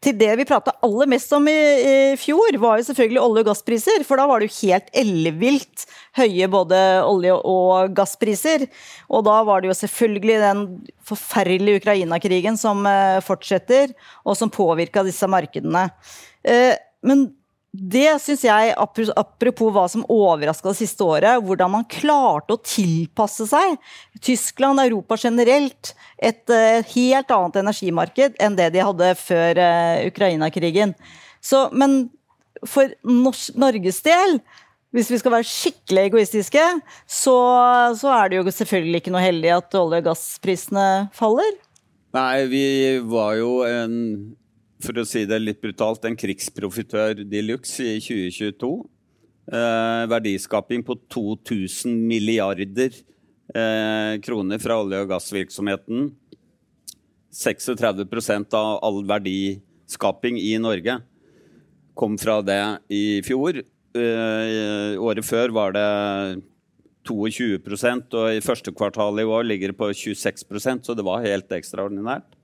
til 0.03 0.13
det 0.17 0.29
vi 0.37 0.45
prata 0.45 0.75
aller 0.85 1.09
mest 1.09 1.31
om 1.33 1.47
i, 1.49 1.53
i, 1.53 1.93
fjor, 2.21 2.57
var 2.61 2.77
jo 2.77 2.85
selvfølgelig 2.85 3.21
olje- 3.21 3.43
og 3.43 3.49
gasspriser. 3.49 4.03
For 4.05 4.19
da 4.19 4.27
var 4.29 4.41
det 4.41 4.49
jo 4.49 4.57
helt 4.59 4.91
ellevilt 5.01 5.85
høye 6.19 6.49
både 6.53 6.81
olje- 7.05 7.37
og 7.37 7.95
gasspriser. 7.97 8.67
Og 9.09 9.25
da 9.25 9.39
var 9.47 9.61
det 9.61 9.71
jo 9.71 9.77
selvfølgelig 9.79 10.37
den 10.43 10.65
forferdelige 11.07 11.81
Ukraina-krigen 11.81 12.59
som 12.61 12.85
uh, 12.85 13.17
fortsetter, 13.25 13.95
og 14.25 14.37
som 14.37 14.53
påvirka 14.53 15.05
disse 15.07 15.29
markedene. 15.29 15.87
Uh, 16.45 16.75
men 17.05 17.27
det 17.77 18.15
syns 18.23 18.41
jeg, 18.47 18.73
apropos 18.79 19.69
hva 19.75 19.83
som 19.91 20.05
overraska 20.09 20.71
det 20.71 20.79
siste 20.79 21.05
året, 21.05 21.43
hvordan 21.45 21.73
man 21.75 21.85
klarte 21.91 22.55
å 22.55 22.61
tilpasse 22.63 23.45
seg 23.49 23.75
Tyskland, 24.23 24.81
Europa 24.81 25.17
generelt, 25.21 25.91
et 26.17 26.41
uh, 26.49 26.79
helt 26.95 27.33
annet 27.35 27.59
energimarked 27.61 28.39
enn 28.41 28.57
det 28.57 28.71
de 28.73 28.85
hadde 28.87 29.11
før 29.19 29.61
uh, 29.61 30.05
Ukraina-krigen. 30.07 30.95
Men 31.75 31.99
for 32.65 32.95
Norges 33.05 34.01
del, 34.07 34.39
hvis 34.95 35.11
vi 35.11 35.19
skal 35.21 35.35
være 35.35 35.47
skikkelig 35.51 36.07
egoistiske, 36.07 36.65
så, 37.05 37.37
så 37.99 38.11
er 38.15 38.31
det 38.31 38.39
jo 38.39 38.57
selvfølgelig 38.57 39.03
ikke 39.03 39.13
noe 39.13 39.25
heldig 39.27 39.53
at 39.59 39.77
olje- 39.77 40.01
og 40.01 40.09
gassprisene 40.09 40.89
faller. 41.15 41.53
Nei, 42.17 42.47
vi 42.49 42.65
var 43.05 43.35
jo 43.37 43.59
en 43.67 43.93
for 44.83 44.99
å 45.01 45.05
si 45.07 45.25
det 45.29 45.39
litt 45.41 45.61
brutalt, 45.63 46.05
en 46.05 46.17
krigsprofitør 46.17 47.23
de 47.25 47.41
luxe 47.45 47.85
i 47.85 47.99
2022. 48.03 48.71
Eh, 49.47 50.03
verdiskaping 50.11 50.83
på 50.83 50.97
2000 51.13 51.93
milliarder 52.07 52.91
eh, 53.55 54.17
kroner 54.23 54.59
fra 54.59 54.81
olje- 54.83 54.99
og 55.05 55.13
gassvirksomheten. 55.13 56.11
36% 57.37 58.57
av 58.57 58.79
all 58.83 59.03
verdiskaping 59.07 60.39
i 60.41 60.57
Norge 60.61 60.99
kom 61.97 62.17
fra 62.19 62.41
det 62.45 62.61
i 62.93 63.21
fjor. 63.25 63.61
Eh, 63.97 64.93
året 65.01 65.25
før 65.25 65.53
var 65.55 65.73
det 65.77 65.87
22% 67.07 68.17
og 68.19 68.35
i 68.35 68.43
første 68.43 68.73
kvartal 68.75 69.21
i 69.21 69.27
år 69.27 69.47
ligger 69.47 69.71
det 69.71 69.79
på 69.79 69.89
26% 69.95 70.89
så 70.89 70.95
det 70.97 71.05
var 71.07 71.25
helt 71.25 71.51
ekstraordinært. 71.55 72.36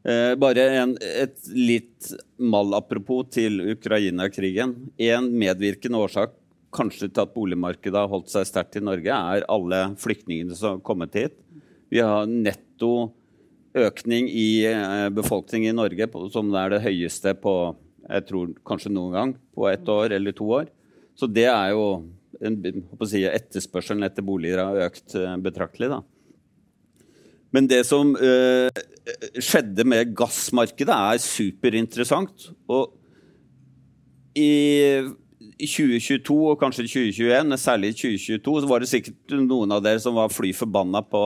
Eh, 0.00 0.32
bare 0.40 0.64
en, 0.80 0.94
et 1.00 1.50
litt 1.52 2.12
malapropos 2.40 3.28
til 3.34 3.60
Ukraina-krigen. 3.74 4.74
En 4.96 5.28
medvirkende 5.28 6.00
årsak 6.00 6.36
kanskje 6.74 7.10
til 7.10 7.24
at 7.24 7.34
boligmarkedet 7.34 7.98
har 7.98 8.10
holdt 8.10 8.30
seg 8.32 8.46
sterkt 8.48 8.78
i 8.78 8.84
Norge, 8.84 9.10
er 9.10 9.48
alle 9.50 9.82
flyktningene 10.00 10.56
som 10.56 10.76
har 10.76 10.84
kommet 10.86 11.16
hit. 11.18 11.36
Vi 11.90 12.00
har 12.00 12.30
netto 12.30 13.10
økning 13.76 14.30
i 14.30 14.64
eh, 14.70 15.08
befolkningen 15.14 15.74
i 15.74 15.78
Norge 15.78 16.08
som 16.32 16.54
er 16.58 16.74
det 16.74 16.84
høyeste 16.86 17.34
på 17.38 17.54
jeg 18.10 18.26
tror 18.26 18.54
kanskje 18.66 18.90
noen 18.90 19.12
gang 19.14 19.34
på 19.54 19.68
ett 19.70 19.86
år 19.88 20.16
eller 20.16 20.34
to 20.34 20.48
år. 20.50 20.70
Så 21.14 21.28
det 21.30 21.46
er 21.50 21.74
jo 21.74 21.84
en, 22.40 22.56
si, 23.06 23.22
Etterspørselen 23.28 24.06
etter 24.06 24.24
boliger 24.26 24.62
har 24.64 24.88
økt 24.88 25.14
eh, 25.18 25.36
betraktelig. 25.42 25.90
da. 25.92 26.00
Men 27.54 27.66
det 27.70 27.82
som 27.88 28.12
uh, 28.14 28.70
skjedde 29.42 29.86
med 29.88 30.14
gassmarkedet, 30.18 30.94
er 30.94 31.22
superinteressant. 31.22 32.50
Og 32.70 32.94
i 34.38 35.02
2022 35.60 36.36
og 36.52 36.58
kanskje 36.60 36.86
2021, 36.86 37.56
særlig 37.60 37.92
i 37.92 37.98
2022, 37.98 38.56
så 38.62 38.70
var 38.70 38.82
det 38.82 38.90
sikkert 38.90 39.38
noen 39.42 39.74
av 39.74 39.82
dere 39.84 40.02
som 40.02 40.16
var 40.16 40.32
fly 40.32 40.52
forbanna 40.56 41.02
på 41.04 41.24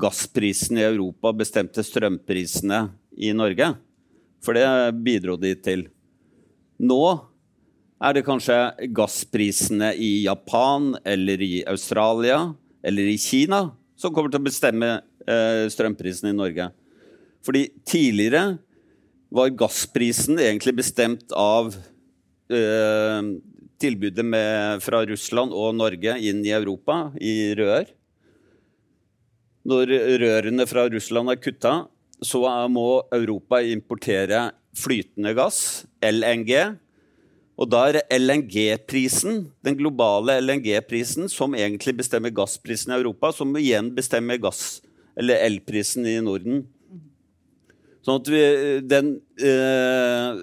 gassprisen 0.00 0.80
i 0.80 0.86
Europa 0.86 1.34
bestemte 1.36 1.84
strømprisene 1.84 2.86
i 3.20 3.34
Norge. 3.36 3.74
For 4.42 4.56
det 4.56 4.64
bidro 5.04 5.36
de 5.38 5.52
til. 5.60 5.84
Nå 6.82 7.02
er 8.02 8.16
det 8.16 8.24
kanskje 8.26 8.56
gassprisene 8.96 9.92
i 9.94 10.24
Japan 10.24 10.96
eller 11.06 11.44
i 11.44 11.52
Australia 11.70 12.48
eller 12.82 13.12
i 13.12 13.20
Kina 13.20 13.68
som 14.02 14.10
kommer 14.14 14.32
til 14.32 14.40
å 14.42 14.48
bestemme 14.48 14.88
eh, 14.96 15.02
strømprisen 15.72 16.30
i 16.30 16.36
Norge. 16.36 16.68
Fordi 17.42 17.66
tidligere 17.88 18.58
var 19.32 19.54
gassprisen 19.56 20.38
egentlig 20.40 20.76
bestemt 20.78 21.32
av 21.36 21.72
eh, 22.52 23.30
tilbudet 23.82 24.24
med, 24.24 24.82
fra 24.84 25.02
Russland 25.08 25.54
og 25.56 25.74
Norge 25.78 26.18
inn 26.20 26.44
i 26.46 26.54
Europa 26.54 27.06
i 27.18 27.54
rør. 27.58 27.88
Når 29.68 29.94
rørene 30.22 30.66
fra 30.66 30.86
Russland 30.90 31.32
er 31.32 31.40
kutta, 31.40 31.74
så 32.22 32.42
må 32.70 33.02
Europa 33.14 33.60
importere 33.66 34.50
flytende 34.78 35.34
gass, 35.38 35.84
LNG. 36.02 36.52
Og 37.58 37.68
da 37.70 37.82
er 37.90 38.00
LNG-prisen, 38.16 39.44
den 39.62 39.76
globale 39.78 40.38
LNG-prisen, 40.42 41.28
som 41.30 41.54
egentlig 41.54 41.94
bestemmer 42.00 42.34
gassprisen 42.34 42.94
i 42.94 42.98
Europa, 42.98 43.30
som 43.34 43.54
igjen 43.58 43.92
bestemmer 43.94 44.40
gass 44.42 44.80
eller 45.18 45.44
elprisen 45.46 46.06
i 46.08 46.16
Norden. 46.24 46.64
Sånn 48.02 48.18
at 48.18 48.30
vi, 48.32 48.42
den 48.88 49.14
eh, 49.38 50.40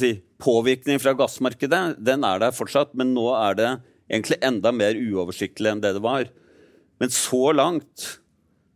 si, 0.00 0.12
påvirkningen 0.40 1.02
fra 1.02 1.14
gassmarkedet 1.18 1.82
den 2.04 2.24
er 2.24 2.40
der 2.40 2.54
fortsatt, 2.56 2.94
men 2.96 3.12
nå 3.16 3.28
er 3.36 3.58
det 3.58 3.70
egentlig 4.08 4.40
enda 4.44 4.72
mer 4.74 4.96
uoversiktlig 4.96 5.72
enn 5.72 5.82
det 5.84 5.94
det 5.96 6.04
var. 6.04 6.28
Men 7.02 7.12
så 7.12 7.50
langt 7.56 8.08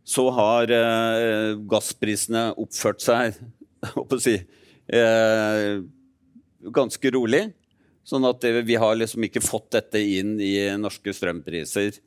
så 0.09 0.27
har 0.33 0.71
eh, 0.73 1.55
gassprisene 1.69 2.49
oppført 2.57 3.03
seg 3.03 3.37
å 4.01 4.21
si, 4.21 4.35
eh, 4.89 5.81
ganske 6.75 7.11
rolig. 7.15 7.47
Sånn 8.09 8.25
at 8.25 8.41
det, 8.41 8.63
vi 8.65 8.77
har 8.81 8.97
liksom 8.97 9.25
ikke 9.27 9.43
fått 9.45 9.71
dette 9.75 10.01
inn 10.01 10.37
i 10.41 10.55
norske 10.81 11.13
strømpriser. 11.13 11.99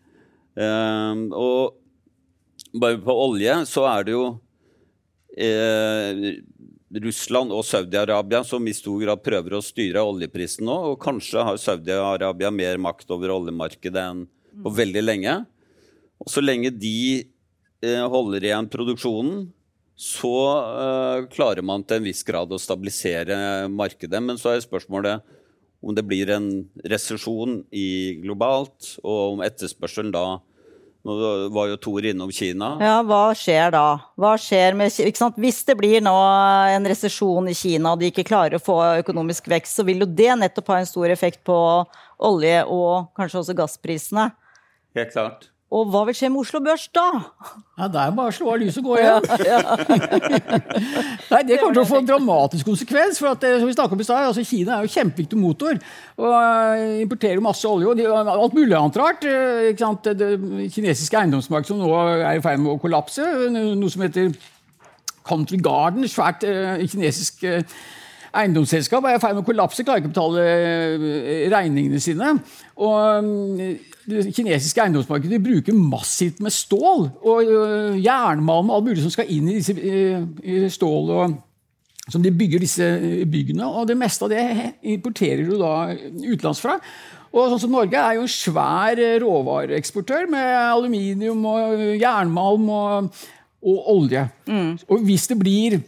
Eh, 0.59 1.23
og 1.31 1.82
bare 2.73 3.01
på 3.03 3.15
olje 3.27 3.55
så 3.69 3.85
er 3.91 4.07
det 4.07 4.15
jo 4.15 4.25
eh, 5.37 6.41
Russland 7.03 7.53
og 7.55 7.65
Saudi-Arabia 7.65 8.43
som 8.45 8.67
i 8.69 8.75
stor 8.77 9.01
grad 9.01 9.23
prøver 9.25 9.57
å 9.57 9.65
styre 9.65 10.05
oljeprisen 10.05 10.67
nå. 10.69 10.77
Og 10.93 11.01
kanskje 11.03 11.45
har 11.45 11.61
Saudi-Arabia 11.61 12.53
mer 12.53 12.81
makt 12.83 13.13
over 13.15 13.35
oljemarkedet 13.37 14.05
enn 14.05 14.27
på 14.63 14.73
veldig 14.77 15.03
lenge. 15.05 15.39
Og 16.23 16.31
så 16.31 16.45
lenge 16.45 16.73
de 16.75 17.25
eh, 17.83 18.05
holder 18.13 18.45
igjen 18.47 18.71
produksjonen, 18.73 19.47
så 19.99 20.35
eh, 20.59 21.29
klarer 21.33 21.65
man 21.65 21.85
til 21.85 22.01
en 22.01 22.09
viss 22.09 22.23
grad 22.27 22.53
å 22.53 22.61
stabilisere 22.61 23.69
markedet. 23.73 24.21
Men 24.21 24.41
så 24.41 24.53
er 24.53 24.65
spørsmålet 24.65 25.25
om 25.83 25.97
det 25.97 26.05
blir 26.07 26.31
en 26.31 26.49
resesjon 26.87 27.63
globalt, 28.23 28.95
og 29.03 29.37
om 29.37 29.43
etterspørselen 29.43 30.13
da 30.15 30.27
nå 31.03 31.15
var 31.51 31.71
jo 31.73 31.79
Tor 31.83 32.07
innom 32.07 32.31
Kina. 32.35 32.73
Ja, 32.83 32.97
hva 33.07 33.33
skjer 33.35 33.73
da? 33.75 33.87
Hva 34.19 34.37
skjer 34.39 34.77
med, 34.79 34.95
Hvis 35.43 35.63
det 35.67 35.77
blir 35.79 36.01
nå 36.05 36.15
en 36.77 36.87
resesjon 36.87 37.51
i 37.51 37.57
Kina 37.59 37.93
og 37.93 38.03
de 38.03 38.13
ikke 38.13 38.27
klarer 38.29 38.59
å 38.59 38.63
få 38.63 38.79
økonomisk 39.03 39.51
vekst, 39.51 39.77
så 39.79 39.87
vil 39.87 40.05
jo 40.05 40.07
det 40.07 40.31
nettopp 40.39 40.71
ha 40.71 40.79
en 40.83 40.87
stor 40.87 41.11
effekt 41.11 41.43
på 41.45 41.57
olje- 42.23 42.67
og 42.67 43.11
kanskje 43.19 43.43
også 43.43 43.59
gassprisene. 43.59 44.31
Helt 44.95 45.13
klart. 45.13 45.52
Og 45.73 45.89
hva 45.89 46.03
vil 46.05 46.17
skje 46.17 46.29
med 46.29 46.43
Oslo 46.43 46.61
Børs 46.61 46.85
da? 46.93 47.07
Ja, 47.79 47.87
Det 47.89 48.01
er 48.03 48.11
bare 48.17 48.29
å 48.29 48.35
slå 48.37 48.51
av 48.53 48.59
lyset 48.61 48.83
og 48.83 48.91
gå 48.91 48.99
igjen. 49.01 49.29
Nei, 51.33 51.41
Det 51.49 51.57
kommer 51.63 51.79
til 51.79 51.81
å 51.81 51.89
få 51.89 52.01
en 52.03 52.11
dramatisk 52.11 52.69
konsekvens. 52.69 53.21
for 53.23 53.33
at, 53.33 53.47
som 53.63 53.71
vi 53.71 53.77
om 53.81 54.03
i 54.03 54.05
sted, 54.05 54.27
altså 54.29 54.45
Kina 54.45 54.77
er 54.77 54.85
jo 54.85 54.93
kjempeviktig 54.93 55.39
motor 55.41 55.81
og 56.21 56.35
eh, 56.35 57.01
importerer 57.07 57.41
masse 57.41 57.65
olje. 57.69 57.89
og 57.89 57.97
de, 57.97 58.05
Alt 58.13 58.59
mulig 58.59 58.77
annet 58.77 59.01
rart. 59.01 59.25
Eh? 59.25 59.73
Det 59.73 60.31
kinesiske 60.75 61.23
eiendomsmarkedet 61.23 61.73
som 61.73 61.81
nå 61.81 61.89
er 62.21 62.37
i 62.37 62.45
ferd 62.45 62.61
med 62.61 62.75
å 62.75 62.83
kollapse. 62.83 63.25
Noe 63.57 63.91
som 63.93 64.05
heter 64.05 64.37
Country 65.25 65.57
Garden, 65.63 66.05
svært 66.11 66.45
kinesisk 66.45 67.47
eiendomsselskap 68.33 69.05
er 69.05 69.17
i 69.17 69.23
ferd 69.23 69.37
med 69.37 69.45
å 69.45 69.49
kollapse, 69.49 69.85
klarer 69.85 70.03
ikke 70.03 70.11
å 70.11 70.15
betale 70.15 71.49
regningene 71.53 72.01
sine. 72.01 72.35
Og 72.81 73.27
det 74.09 74.33
kinesiske 74.35 74.83
eiendomsmarkedet 74.83 75.41
bruker 75.43 75.77
massivt 75.77 76.41
med 76.43 76.55
stål 76.55 77.07
og 77.23 77.47
uh, 77.47 77.95
jernmalm 78.03 78.71
og 78.71 78.79
alt 78.79 78.89
mulig 78.89 79.05
som 79.05 79.15
skal 79.15 79.31
inn 79.31 79.51
i 79.51 79.59
disse 79.61 79.77
uh, 79.77 80.67
stål 80.73 81.13
og, 81.15 81.37
som 82.11 82.23
de 82.25 82.33
bygger 82.35 82.65
disse 82.65 82.89
byggene. 83.31 83.69
Og 83.69 83.87
det 83.91 83.99
meste 83.99 84.27
av 84.27 84.33
det 84.33 84.73
importerer 84.95 85.47
du 85.47 85.55
da 85.61 85.93
utenlandsfra. 85.95 86.81
Og 87.33 87.49
sånn 87.49 87.63
som 87.63 87.73
Norge 87.73 87.97
er 87.97 88.19
jo 88.19 88.27
en 88.27 88.33
svær 88.33 88.99
råvareeksportør 89.23 90.27
med 90.33 90.51
aluminium 90.59 91.47
og 91.49 91.87
jernmalm 91.95 92.67
og, 92.75 93.23
og 93.63 93.89
olje. 93.95 94.27
Mm. 94.51 94.75
Og 94.91 95.07
hvis 95.07 95.31
det 95.31 95.39
blir 95.41 95.81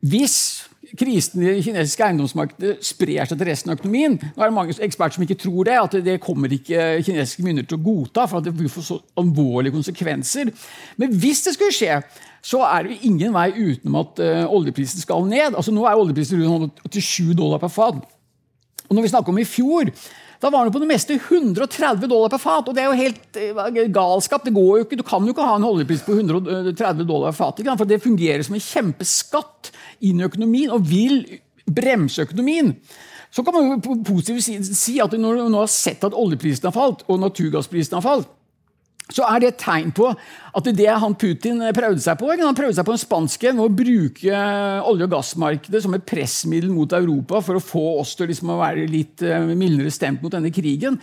Hvis 0.00 0.69
krisen 0.98 1.42
i 1.42 1.46
det 1.46 1.64
kinesiske 1.64 2.04
eiendomsmarkedet 2.06 2.78
sprer 2.84 3.28
seg 3.28 3.38
til 3.38 3.48
resten 3.48 3.70
av 3.70 3.78
økonomien. 3.78 4.16
Nå 4.18 4.42
er 4.42 4.50
det 4.50 4.56
mange 4.56 4.76
eksperter 4.86 5.18
som 5.18 5.26
ikke 5.26 5.38
tror 5.42 5.68
det, 5.68 5.76
at 5.78 5.96
det 6.06 6.16
kommer 6.22 6.52
ikke 6.52 7.02
kinesiske 7.06 7.44
myndigheter 7.46 7.74
til 7.74 7.80
å 7.80 7.84
godta. 7.84 8.26
for 8.26 8.38
at 8.38 8.48
det 8.48 8.56
vil 8.58 8.72
få 8.72 8.82
så 8.82 8.98
alvorlige 9.20 9.76
konsekvenser. 9.76 10.50
Men 10.96 11.14
hvis 11.14 11.42
det 11.46 11.54
skulle 11.54 11.74
skje, 11.74 12.00
så 12.42 12.62
er 12.64 12.82
det 12.82 12.96
jo 12.96 13.10
ingen 13.10 13.34
vei 13.34 13.50
utenom 13.52 14.00
at 14.00 14.22
uh, 14.24 14.46
oljeprisen 14.48 15.00
skal 15.00 15.26
ned. 15.28 15.54
Altså 15.54 15.72
Nå 15.72 15.84
er 15.84 16.00
oljeprisen 16.00 16.42
rundt 16.42 16.80
87 16.88 17.34
dollar 17.36 17.60
per 17.60 17.68
fat. 17.68 18.00
Og 18.88 18.96
når 18.96 19.02
vi 19.02 19.12
snakker 19.12 19.32
om 19.32 19.38
i 19.38 19.46
fjor, 19.46 19.92
da 20.40 20.48
var 20.48 20.64
den 20.64 20.72
på 20.72 20.80
det 20.80 20.88
meste 20.88 21.18
130 21.18 22.08
dollar 22.08 22.32
per 22.32 22.40
fat. 22.40 22.68
Og 22.68 22.76
det 22.76 22.82
er 22.82 22.88
jo 22.88 22.96
helt 23.02 23.36
uh, 23.36 23.82
galskap. 23.92 24.46
Det 24.46 24.54
går 24.56 24.70
jo 24.78 24.86
ikke, 24.86 24.96
Du 24.96 25.04
kan 25.04 25.26
jo 25.26 25.34
ikke 25.34 25.44
ha 25.44 25.58
en 25.58 25.68
oljepris 25.68 26.04
på 26.06 26.16
130 26.16 27.04
dollar 27.04 27.34
per 27.34 27.38
fat. 27.42 27.60
For 27.68 27.88
det 27.88 28.00
fungerer 28.00 28.46
som 28.46 28.56
en 28.56 28.64
kjempeskatt 28.64 29.72
inn 30.08 30.22
i 30.22 30.26
økonomien 30.26 30.72
og 30.72 30.88
vil 30.88 31.26
bremse 31.68 32.24
økonomien. 32.24 32.72
Så 33.30 33.44
kan 33.46 33.54
man 33.54 33.68
jo 33.68 33.78
på 33.84 33.98
positiv 34.08 34.40
side 34.42 34.74
si 34.74 34.96
at 35.02 35.12
når 35.14 35.38
du 35.38 35.50
nå 35.52 35.60
har 35.62 35.70
sett 35.70 36.02
at 36.08 36.16
oljeprisen 36.16 36.66
har 36.66 36.74
falt, 36.74 37.04
og 37.06 37.20
naturgassprisen 37.22 38.00
har 38.00 38.06
falt, 38.06 38.32
så 39.10 39.26
er 39.26 39.42
det 39.42 39.48
et 39.50 39.60
tegn 39.62 39.90
på 39.94 40.08
at 40.10 40.68
det 40.74 40.88
han 41.02 41.16
Putin 41.18 41.62
prøvde 41.74 42.02
seg 42.02 42.18
på. 42.20 42.30
Han 42.40 42.56
prøvde 42.58 42.76
seg 42.78 42.86
på 42.86 42.94
den 42.94 43.02
spanske 43.02 43.52
med 43.54 43.64
å 43.64 43.72
bruke 43.80 44.42
olje- 44.86 45.08
og 45.08 45.14
gassmarkedet 45.14 45.82
som 45.84 45.96
et 45.96 46.06
pressmiddel 46.06 46.70
mot 46.74 46.92
Europa 46.96 47.42
for 47.44 47.58
å 47.58 47.64
få 47.64 47.84
oss 48.00 48.14
til 48.18 48.30
liksom 48.30 48.54
å 48.54 48.60
være 48.60 48.86
litt 48.90 49.24
eh, 49.26 49.52
mildere 49.54 49.92
stemt 49.94 50.22
mot 50.24 50.32
denne 50.34 50.52
krigen. 50.54 50.98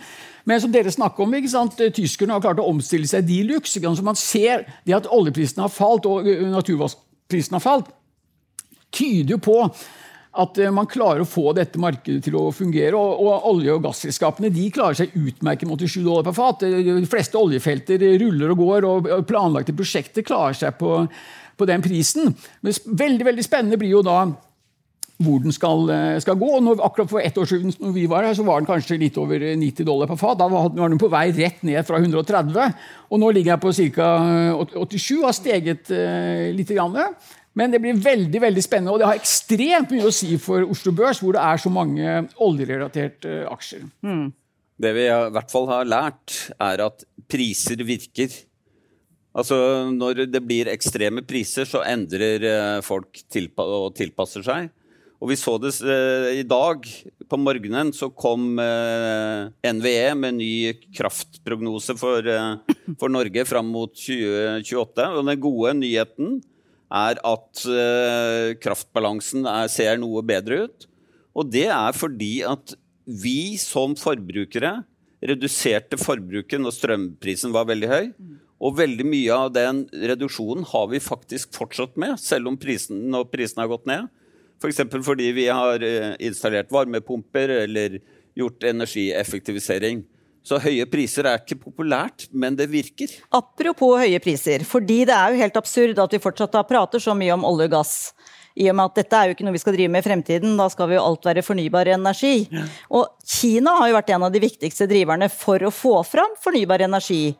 Men 0.48 0.62
som 0.62 0.72
dere 0.72 0.92
snakker 0.92 1.24
om, 1.24 1.36
ikke 1.36 1.52
sant? 1.52 1.76
tyskerne 1.94 2.36
har 2.36 2.44
klart 2.44 2.62
å 2.62 2.68
omstille 2.70 3.08
seg 3.08 3.26
de 3.28 3.42
luxe. 3.50 3.80
Så 3.80 4.04
man 4.04 4.18
ser 4.18 4.64
det 4.88 4.96
at 4.96 5.08
oljeprisen 5.12 5.60
har 5.64 5.72
falt 5.72 6.08
og 6.08 6.28
naturgassprisen 6.54 7.58
har 7.58 7.64
falt, 7.64 7.92
tyder 8.94 9.36
jo 9.36 9.40
på 9.44 9.58
at 10.38 10.60
eh, 10.62 10.72
man 10.74 10.88
klarer 10.90 11.24
å 11.24 11.28
få 11.28 11.52
dette 11.56 11.80
markedet 11.82 12.22
til 12.28 12.38
å 12.38 12.48
fungere. 12.54 12.94
Og, 12.96 13.22
og 13.24 13.48
olje- 13.52 13.74
og 13.74 13.84
gasselskapene 13.88 14.52
de 14.54 14.68
klarer 14.74 15.00
seg 15.00 15.16
utmerket 15.18 15.68
med 15.68 15.82
87 15.82 16.00
dollar 16.02 16.26
per 16.28 16.36
fat. 16.38 16.66
De 16.66 17.10
fleste 17.10 17.40
oljefelter 17.40 18.04
ruller 18.22 18.54
og 18.54 18.64
går, 18.64 18.88
og 18.88 19.08
planlagte 19.28 19.76
prosjekter 19.76 20.26
klarer 20.26 20.58
seg 20.58 20.76
på, 20.80 21.00
på 21.58 21.70
den 21.70 21.84
prisen. 21.84 22.34
Men 22.62 22.78
veldig, 22.86 23.32
veldig 23.32 23.46
spennende 23.46 23.80
blir 23.80 23.98
jo 23.98 24.04
da 24.06 24.22
hvor 25.18 25.40
den 25.42 25.52
skal, 25.52 25.88
eh, 25.90 26.20
skal 26.22 26.36
gå. 26.38 26.48
Og 26.56 26.62
når, 26.62 26.82
akkurat 26.84 27.10
For 27.10 27.20
ett 27.20 27.38
år 27.38 27.46
siden 27.46 27.74
når 27.80 27.92
vi 27.92 28.06
var 28.06 28.22
her, 28.22 28.34
så 28.34 28.44
var 28.46 28.60
den 28.60 28.68
kanskje 28.70 28.98
litt 28.98 29.18
over 29.18 29.38
90 29.38 29.84
dollar 29.84 30.06
per 30.06 30.16
fat. 30.16 30.38
Da 30.38 30.46
var 30.48 30.70
den 30.70 30.98
på 30.98 31.10
vei 31.10 31.32
rett 31.32 31.62
ned 31.62 31.84
fra 31.86 31.98
130. 31.98 32.74
Og 33.10 33.18
nå 33.18 33.30
ligger 33.32 33.56
jeg 33.56 33.60
på 33.60 33.72
ca. 33.94 34.08
87 34.86 35.24
har 35.24 35.32
steget 35.32 35.90
eh, 35.90 36.54
litt. 36.54 36.68
Grann. 36.68 36.94
Men 37.58 37.74
det 37.74 37.80
blir 37.82 37.98
veldig 37.98 38.40
veldig 38.44 38.62
spennende, 38.62 38.94
og 38.94 39.00
det 39.02 39.08
har 39.08 39.18
ekstremt 39.18 39.90
mye 39.90 40.06
å 40.06 40.14
si 40.14 40.36
for 40.40 40.66
Oslo 40.70 40.92
Børs, 40.94 41.22
hvor 41.22 41.34
det 41.34 41.42
er 41.42 41.58
så 41.58 41.72
mange 41.72 42.20
oljerelaterte 42.44 43.40
eh, 43.40 43.46
aksjer. 43.50 43.86
Mm. 44.06 44.28
Det 44.78 44.92
vi 44.94 45.06
i 45.08 45.14
hvert 45.34 45.50
fall 45.50 45.66
har 45.72 45.88
lært, 45.90 46.36
er 46.54 46.84
at 46.84 47.02
priser 47.26 47.82
virker. 47.82 48.30
Altså, 49.34 49.56
Når 49.90 50.28
det 50.30 50.42
blir 50.46 50.70
ekstreme 50.70 51.24
priser, 51.26 51.66
så 51.66 51.82
endrer 51.82 52.46
eh, 52.46 52.80
folk 52.86 53.24
tilpa 53.26 53.66
og 53.66 53.96
tilpasser 53.98 54.46
seg. 54.46 54.68
Og 55.18 55.32
vi 55.32 55.38
så 55.40 55.56
det 55.58 55.72
eh, 55.82 56.28
i 56.38 56.44
dag. 56.46 56.86
På 57.28 57.40
morgenen 57.42 57.90
så 57.92 58.06
kom 58.14 58.54
NVE 58.54 60.12
med 60.16 60.38
ny 60.38 60.52
kraftprognose 60.94 61.98
for, 61.98 62.30
for 63.00 63.10
Norge 63.12 63.44
fram 63.50 63.66
mot 63.74 63.90
2028. 63.98 65.10
Og 65.10 65.26
den 65.26 65.42
gode 65.42 65.74
nyheten 65.82 66.38
er 66.88 67.20
at 67.20 67.64
uh, 67.68 68.54
kraftbalansen 68.62 69.46
er, 69.48 69.68
ser 69.72 69.98
noe 70.00 70.22
bedre 70.26 70.64
ut. 70.66 70.86
Og 71.38 71.50
det 71.52 71.68
er 71.70 71.96
fordi 71.96 72.40
at 72.48 72.74
vi 73.08 73.56
som 73.60 73.94
forbrukere 73.96 74.80
reduserte 75.24 75.98
forbruket 76.00 76.60
når 76.62 76.76
strømprisen 76.76 77.54
var 77.54 77.68
veldig 77.68 77.90
høy. 77.90 78.12
Og 78.58 78.74
veldig 78.80 79.06
mye 79.06 79.34
av 79.34 79.52
den 79.54 79.84
reduksjonen 79.92 80.64
har 80.66 80.88
vi 80.90 81.02
faktisk 81.02 81.52
fortsatt 81.54 81.94
med, 82.00 82.16
selv 82.18 82.50
om 82.50 82.56
prisen, 82.58 83.04
når 83.12 83.28
prisen 83.30 83.62
har 83.62 83.70
gått 83.70 83.86
ned. 83.86 84.08
F.eks. 84.58 84.82
For 84.90 85.04
fordi 85.12 85.28
vi 85.36 85.46
har 85.46 85.84
uh, 85.84 86.14
installert 86.18 86.72
varmepumper 86.74 87.52
eller 87.62 88.00
gjort 88.38 88.66
energieffektivisering. 88.66 90.02
Så 90.48 90.56
høye 90.64 90.86
priser 90.88 91.26
er 91.28 91.42
ikke 91.42 91.58
populært, 91.60 92.24
men 92.32 92.56
det 92.56 92.70
virker. 92.72 93.10
Apropos 93.36 93.98
høye 94.00 94.20
priser, 94.24 94.64
fordi 94.64 95.02
det 95.08 95.12
er 95.12 95.34
jo 95.34 95.42
helt 95.42 95.58
absurd 95.60 95.98
at 96.00 96.14
vi 96.14 96.22
fortsatt 96.24 96.56
prater 96.70 97.02
så 97.02 97.12
mye 97.16 97.34
om 97.34 97.44
olje 97.44 97.68
og 97.68 97.74
gass. 97.74 97.96
I 98.58 98.70
og 98.72 98.78
med 98.78 98.88
at 98.88 99.02
dette 99.02 99.18
er 99.18 99.28
jo 99.28 99.36
ikke 99.36 99.44
noe 99.46 99.54
vi 99.54 99.60
skal 99.62 99.76
drive 99.76 99.92
med 99.92 100.02
i 100.02 100.06
fremtiden, 100.08 100.56
da 100.58 100.66
skal 100.72 100.88
vi 100.90 100.96
jo 100.96 101.04
alt 101.04 101.28
være 101.28 101.44
fornybar 101.46 101.90
energi. 101.94 102.48
Og 102.90 103.12
Kina 103.28 103.76
har 103.78 103.90
jo 103.90 103.98
vært 103.98 104.14
en 104.16 104.24
av 104.26 104.32
de 104.34 104.42
viktigste 104.42 104.88
driverne 104.90 105.28
for 105.30 105.62
å 105.62 105.74
få 105.74 106.00
fram 106.08 106.34
fornybar 106.42 106.82
energi. 106.88 107.36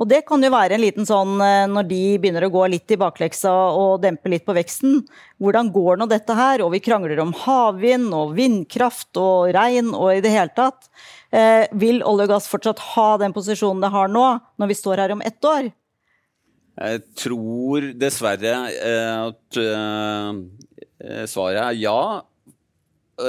Og 0.00 0.08
det 0.08 0.22
kan 0.28 0.40
jo 0.40 0.48
være 0.52 0.78
en 0.78 0.80
liten 0.80 1.04
sånn, 1.04 1.34
eh, 1.44 1.66
når 1.68 1.88
de 1.88 2.02
begynner 2.18 2.46
å 2.46 2.52
gå 2.52 2.62
litt 2.72 2.92
i 2.94 2.96
bakleksa 3.00 3.52
og 3.76 4.00
dempe 4.00 4.30
litt 4.32 4.46
på 4.46 4.56
veksten, 4.56 5.02
hvordan 5.40 5.68
går 5.74 6.00
nå 6.00 6.08
dette 6.08 6.36
her? 6.36 6.64
Og 6.64 6.72
vi 6.72 6.80
krangler 6.80 7.20
om 7.20 7.34
havvind 7.36 8.08
og 8.16 8.32
vindkraft 8.38 9.20
og 9.20 9.52
regn 9.52 9.92
og 9.92 10.14
i 10.14 10.22
det 10.24 10.32
hele 10.32 10.56
tatt. 10.56 10.88
Eh, 11.30 11.68
vil 11.78 12.00
olje 12.02 12.26
og 12.26 12.32
gass 12.32 12.48
fortsatt 12.50 12.80
ha 12.96 13.10
den 13.22 13.34
posisjonen 13.34 13.84
det 13.84 13.92
har 13.94 14.10
nå, 14.10 14.24
når 14.58 14.70
vi 14.72 14.76
står 14.78 15.02
her 15.04 15.14
om 15.14 15.22
ett 15.22 15.46
år? 15.46 15.68
Jeg 16.80 17.02
tror 17.18 17.86
dessverre 18.00 18.54
eh, 18.72 19.28
at 19.28 19.58
uh, 19.60 21.24
svaret 21.28 21.60
er 21.60 21.78
ja. 21.78 22.00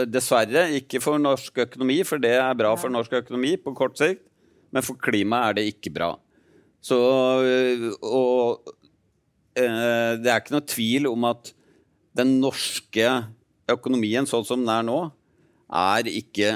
dessverre 0.09 0.65
ikke 0.79 1.01
for 1.03 1.21
norsk 1.21 1.61
økonomi, 1.65 1.99
for 2.07 2.21
det 2.21 2.33
er 2.39 2.57
bra 2.57 2.73
for 2.79 2.93
norsk 2.93 3.13
økonomi 3.21 3.53
på 3.61 3.75
kort 3.77 3.99
sikt, 3.99 4.23
men 4.71 4.85
for 4.85 4.97
klimaet 4.97 5.51
er 5.51 5.59
det 5.59 5.67
ikke 5.75 5.93
bra. 5.93 6.13
Så 6.81 6.97
Og 6.97 8.71
det 9.53 10.31
er 10.31 10.39
ikke 10.39 10.55
noe 10.55 10.65
tvil 10.65 11.09
om 11.11 11.27
at 11.27 11.51
den 12.17 12.39
norske 12.41 13.09
økonomien 13.69 14.25
sånn 14.25 14.47
som 14.47 14.63
den 14.63 14.71
er 14.73 14.85
nå, 14.87 15.01
er 15.71 16.07
ikke 16.09 16.55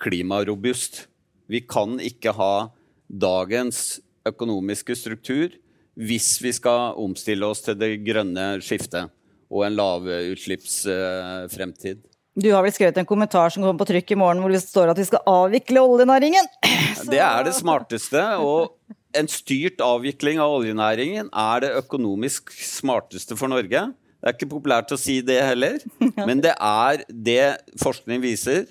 klimarobust. 0.00 1.08
Vi 1.50 1.60
kan 1.68 2.00
ikke 2.02 2.32
ha 2.36 2.68
dagens 3.08 4.00
økonomiske 4.26 4.96
struktur 4.96 5.48
hvis 5.94 6.42
vi 6.42 6.52
skal 6.54 6.94
omstille 6.98 7.46
oss 7.46 7.62
til 7.66 7.78
det 7.78 8.04
grønne 8.06 8.60
skiftet 8.64 9.10
og 9.54 9.64
en 9.66 9.76
lavutslippsfremtid. 9.78 11.98
Du 12.34 12.50
har 12.50 12.64
vel 12.66 12.74
skrevet 12.74 12.98
en 12.98 13.06
kommentar 13.06 13.46
som 13.54 13.62
kommer 13.62 13.78
på 13.78 13.86
trykk 13.92 14.10
i 14.10 14.18
morgen 14.18 14.42
hvor 14.42 14.50
det 14.50 14.58
står 14.64 14.90
at 14.90 14.98
vi 14.98 15.06
skal 15.06 15.22
avvikle 15.30 15.78
oljenæringen. 15.86 16.42
Det 17.12 17.22
er 17.22 17.46
det 17.46 17.54
smarteste. 17.54 18.18
Og 18.42 18.74
en 19.14 19.30
styrt 19.30 19.78
avvikling 19.84 20.40
av 20.42 20.50
oljenæringen 20.56 21.28
er 21.30 21.60
det 21.62 21.76
økonomisk 21.78 22.50
smarteste 22.58 23.38
for 23.38 23.46
Norge. 23.52 23.94
Det 23.94 24.26
er 24.26 24.34
ikke 24.34 24.50
populært 24.50 24.90
å 24.94 24.98
si 24.98 25.20
det 25.22 25.38
heller, 25.44 25.78
men 26.28 26.40
det 26.42 26.54
er 26.56 27.04
det 27.06 27.56
forskning 27.82 28.22
viser. 28.24 28.64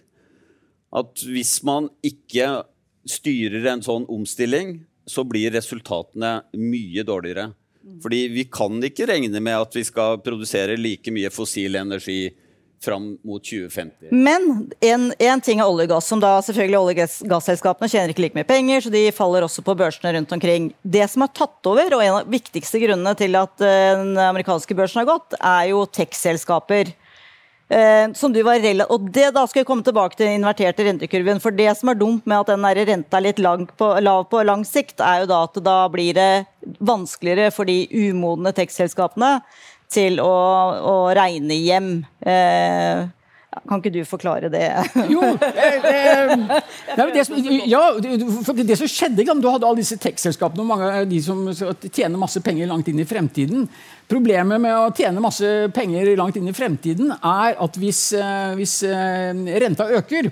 At 0.94 1.26
hvis 1.26 1.58
man 1.66 1.90
ikke 2.06 2.64
styrer 3.10 3.66
en 3.74 3.84
sånn 3.84 4.06
omstilling, 4.12 4.78
så 5.10 5.26
blir 5.28 5.52
resultatene 5.52 6.44
mye 6.56 7.04
dårligere. 7.04 7.50
Fordi 8.04 8.28
vi 8.32 8.46
kan 8.48 8.78
ikke 8.84 9.08
regne 9.10 9.42
med 9.44 9.66
at 9.66 9.76
vi 9.76 9.84
skal 9.84 10.22
produsere 10.24 10.78
like 10.80 11.12
mye 11.12 11.32
fossil 11.34 11.76
energi 11.76 12.32
fram 12.84 13.18
mot 13.24 13.44
2050. 13.44 14.12
Men 14.12 14.72
en, 14.84 15.42
ting 15.42 15.60
er 15.60 15.68
olje 15.68 15.88
og 15.88 15.94
gass, 15.96 16.08
som 16.12 16.22
da 16.24 16.34
selvfølgelig 16.44 16.80
olje- 16.80 17.06
og 17.08 17.30
gasselskapene 17.32 17.90
tjener 17.92 18.12
ikke 18.12 18.26
like 18.26 18.38
mye 18.38 18.48
penger, 18.48 18.84
så 18.84 18.92
de 18.94 19.04
faller 19.16 19.46
også 19.46 19.64
på 19.66 19.76
børsene 19.80 20.14
rundt 20.18 20.36
omkring. 20.36 20.72
Det 20.84 21.08
som 21.12 21.24
har 21.24 21.32
tatt 21.36 21.70
over, 21.70 21.96
og 21.96 22.04
en 22.04 22.18
av 22.18 22.28
de 22.28 22.36
viktigste 22.36 22.82
grunnene 22.84 23.16
til 23.20 23.40
at 23.40 23.64
eh, 23.64 23.94
den 24.02 24.20
amerikanske 24.20 24.76
børsen 24.78 25.04
har 25.04 25.12
gått, 25.14 25.38
er 25.40 25.70
jo 25.72 25.86
tech-selskaper. 25.88 26.92
Eh, 27.74 28.12
som 28.14 28.34
du 28.34 28.42
var 28.46 28.62
og 28.92 29.08
det 29.10 29.32
Da 29.34 29.48
skal 29.48 29.64
vi 29.64 29.66
komme 29.66 29.86
tilbake 29.86 30.18
til 30.18 30.28
den 30.28 30.42
inverterte 30.42 30.86
rentekurven. 30.86 31.42
For 31.42 31.56
det 31.56 31.72
som 31.80 31.90
er 31.90 31.98
dumt 31.98 32.28
med 32.30 32.44
at 32.44 32.52
den 32.52 32.68
der 32.68 32.86
renta 32.86 33.18
er 33.18 33.26
litt 33.26 33.42
på, 33.78 33.88
lav 34.00 34.28
på 34.30 34.44
lang 34.46 34.66
sikt, 34.68 35.00
er 35.02 35.24
jo 35.24 35.32
da 35.32 35.44
at 35.48 35.58
da 35.64 35.78
blir 35.90 36.14
det 36.14 36.46
vanskeligere 36.80 37.52
for 37.52 37.66
de 37.66 37.88
umodne 37.90 38.54
tech-selskapene 38.54 39.40
til 39.90 40.20
å, 40.22 40.34
å 40.86 40.96
regne 41.18 41.58
hjem. 41.58 41.90
Eh, 42.22 43.10
kan 43.68 43.82
ikke 43.82 43.94
du 43.94 44.02
forklare 44.08 44.50
det? 44.54 44.68
jo, 45.14 45.22
eh, 45.38 45.88
eh, 45.90 46.34
nei, 46.38 47.08
det, 47.14 47.26
som, 47.28 47.40
ja, 47.70 47.82
det, 48.02 48.68
det 48.68 48.78
som 48.80 48.90
skjedde 48.90 49.26
Du 49.42 49.50
hadde 49.50 49.68
alle 49.68 49.82
disse 49.82 49.98
tech-selskapene 50.02 50.64
og 50.64 50.70
mange 50.70 50.92
av 51.02 51.10
de 51.10 51.22
som 51.24 51.46
tjener 51.54 52.20
masse 52.20 52.42
penger 52.44 52.70
langt 52.70 52.90
inn 52.92 53.02
i 53.02 53.08
fremtiden. 53.08 53.68
Problemet 54.10 54.62
med 54.62 54.76
å 54.76 54.92
tjene 54.96 55.24
masse 55.24 55.50
penger 55.76 56.14
langt 56.20 56.38
inn 56.40 56.50
i 56.50 56.56
fremtiden 56.56 57.14
er 57.16 57.60
at 57.62 57.80
hvis, 57.82 58.06
eh, 58.18 58.54
hvis 58.60 58.80
eh, 58.88 59.34
renta 59.64 59.90
øker 60.00 60.32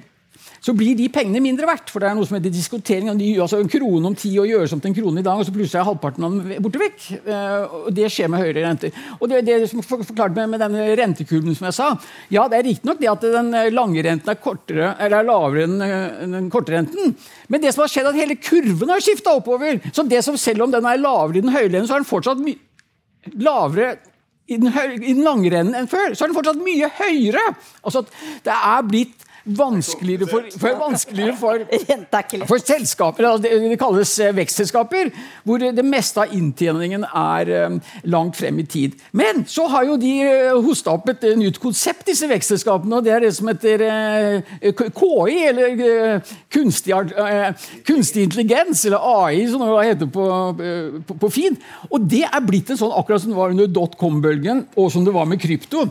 så 0.61 0.75
blir 0.77 0.93
de 0.93 1.07
pengene 1.09 1.41
mindre 1.41 1.65
verdt. 1.65 1.89
For 1.89 2.03
det 2.03 2.11
er 2.11 2.17
noe 2.17 2.27
som 2.29 2.37
heter 2.37 2.53
diskontering. 2.53 3.09
Altså 3.41 3.57
en 3.61 3.71
krone 3.71 4.11
om 4.11 4.17
ti 4.17 4.29
og 4.37 4.49
gjøres 4.49 4.75
om 4.75 4.81
til 4.83 4.91
en 4.91 4.97
krone 4.99 5.23
i 5.23 5.25
dag, 5.25 5.39
og 5.41 5.47
så 5.47 5.53
plutselig 5.55 5.79
er 5.81 5.87
halvparten 5.87 6.27
av 6.27 6.35
den 6.35 6.61
borte 6.61 6.81
vekk. 6.81 7.07
Eh, 7.17 7.73
og 7.79 7.87
Det 7.97 8.09
skjer 8.13 8.29
med 8.29 8.43
høyere 8.43 8.65
renter. 8.67 8.99
Og 9.17 9.31
det, 9.31 9.41
det 9.47 9.57
som 9.71 9.81
forklart 9.81 10.37
med, 10.37 10.51
med 10.53 10.61
denne 10.61 10.85
rentekurven, 10.99 11.57
som 11.57 11.69
jeg 11.69 11.77
sa 11.79 11.89
Ja, 12.33 12.45
det 12.51 12.59
er 12.59 12.67
riktignok 12.69 13.01
det 13.01 13.09
at 13.09 13.25
den 13.25 13.49
lange 13.73 14.05
renten 14.05 14.29
er, 14.29 14.39
kortere, 14.41 14.91
eller 14.99 15.23
er 15.23 15.29
lavere 15.31 15.65
enn 15.65 15.87
eh, 15.87 16.21
den 16.37 16.51
korte 16.53 16.75
renten. 16.75 17.15
Men 17.49 17.65
det 17.65 17.73
som 17.73 17.85
har 17.87 17.93
skjedd, 17.95 18.11
er 18.11 18.13
at 18.13 18.21
hele 18.21 18.37
kurven 18.37 18.93
har 18.93 19.01
skifta 19.01 19.33
oppover. 19.39 19.81
Så 19.89 20.05
det 20.05 20.21
som 20.27 20.37
selv 20.37 20.67
om 20.67 20.73
den 20.73 20.85
er 20.85 21.01
lavere 21.01 21.41
i 21.41 21.45
den 21.45 21.55
høye 21.55 21.73
så 21.81 21.97
er 21.97 22.03
den 22.03 22.09
fortsatt 22.09 22.45
lavere 23.41 23.95
i 24.51 24.57
den, 24.59 24.71
høy, 24.73 24.95
i 24.99 25.13
den 25.13 25.25
lange 25.25 25.49
rennen 25.53 25.77
enn 25.77 25.89
før. 25.89 26.13
Så 26.13 26.25
er 26.25 26.31
den 26.31 26.37
fortsatt 26.37 26.61
mye 26.61 26.89
høyere. 26.99 27.43
Altså 27.81 28.05
det 28.45 28.53
er 28.53 28.87
blitt 28.87 29.27
vanskeligere 29.45 30.27
for, 30.29 30.47
for, 30.59 30.77
vanskeligere 30.79 31.35
for, 31.37 31.63
for 32.49 32.63
selskaper. 32.63 33.27
Altså 33.27 33.47
det, 33.47 33.77
kalles 33.81 34.13
eh, 34.21 34.33
vekstselskaper, 34.37 35.11
hvor 35.47 35.63
det 35.63 35.85
meste 35.85 36.23
av 36.23 36.33
inntjeningen 36.35 37.05
er 37.07 37.51
um, 37.67 37.79
langt 38.13 38.37
frem 38.37 38.59
i 38.61 38.65
tid. 38.69 38.97
Men 39.17 39.45
så 39.49 39.67
har 39.71 39.87
jo 39.89 39.97
de 40.01 40.13
uh, 40.25 40.59
hosta 40.65 40.93
opp 40.93 41.09
et 41.13 41.25
nytt 41.39 41.59
konsept, 41.61 42.05
disse 42.09 42.29
vekstselskapene. 42.29 42.99
og 42.99 43.07
Det 43.07 43.15
er 43.15 43.25
det 43.25 43.33
som 43.37 43.49
heter 43.51 43.85
KI, 44.61 45.37
eller 45.49 46.21
kunstig, 46.51 46.93
kunstig, 47.87 48.27
intelligens, 48.27 48.85
eller 48.85 49.01
AI, 49.01 49.47
som 49.49 49.63
det 49.65 49.87
heter 49.89 50.11
på, 50.11 50.27
på, 51.07 51.17
på 51.25 51.31
feed. 51.33 51.57
Og 51.89 52.05
det 52.11 52.25
er 52.27 52.45
blitt 52.45 52.71
en 52.71 52.79
sånn 52.83 52.93
akkurat 52.95 53.23
som 53.23 53.33
det 53.33 53.39
var 53.39 53.55
under 53.55 53.71
dotcom-bølgen, 53.71 54.67
og 54.77 54.91
som 54.93 55.07
det 55.07 55.15
var 55.15 55.29
med 55.29 55.41
krypto. 55.41 55.87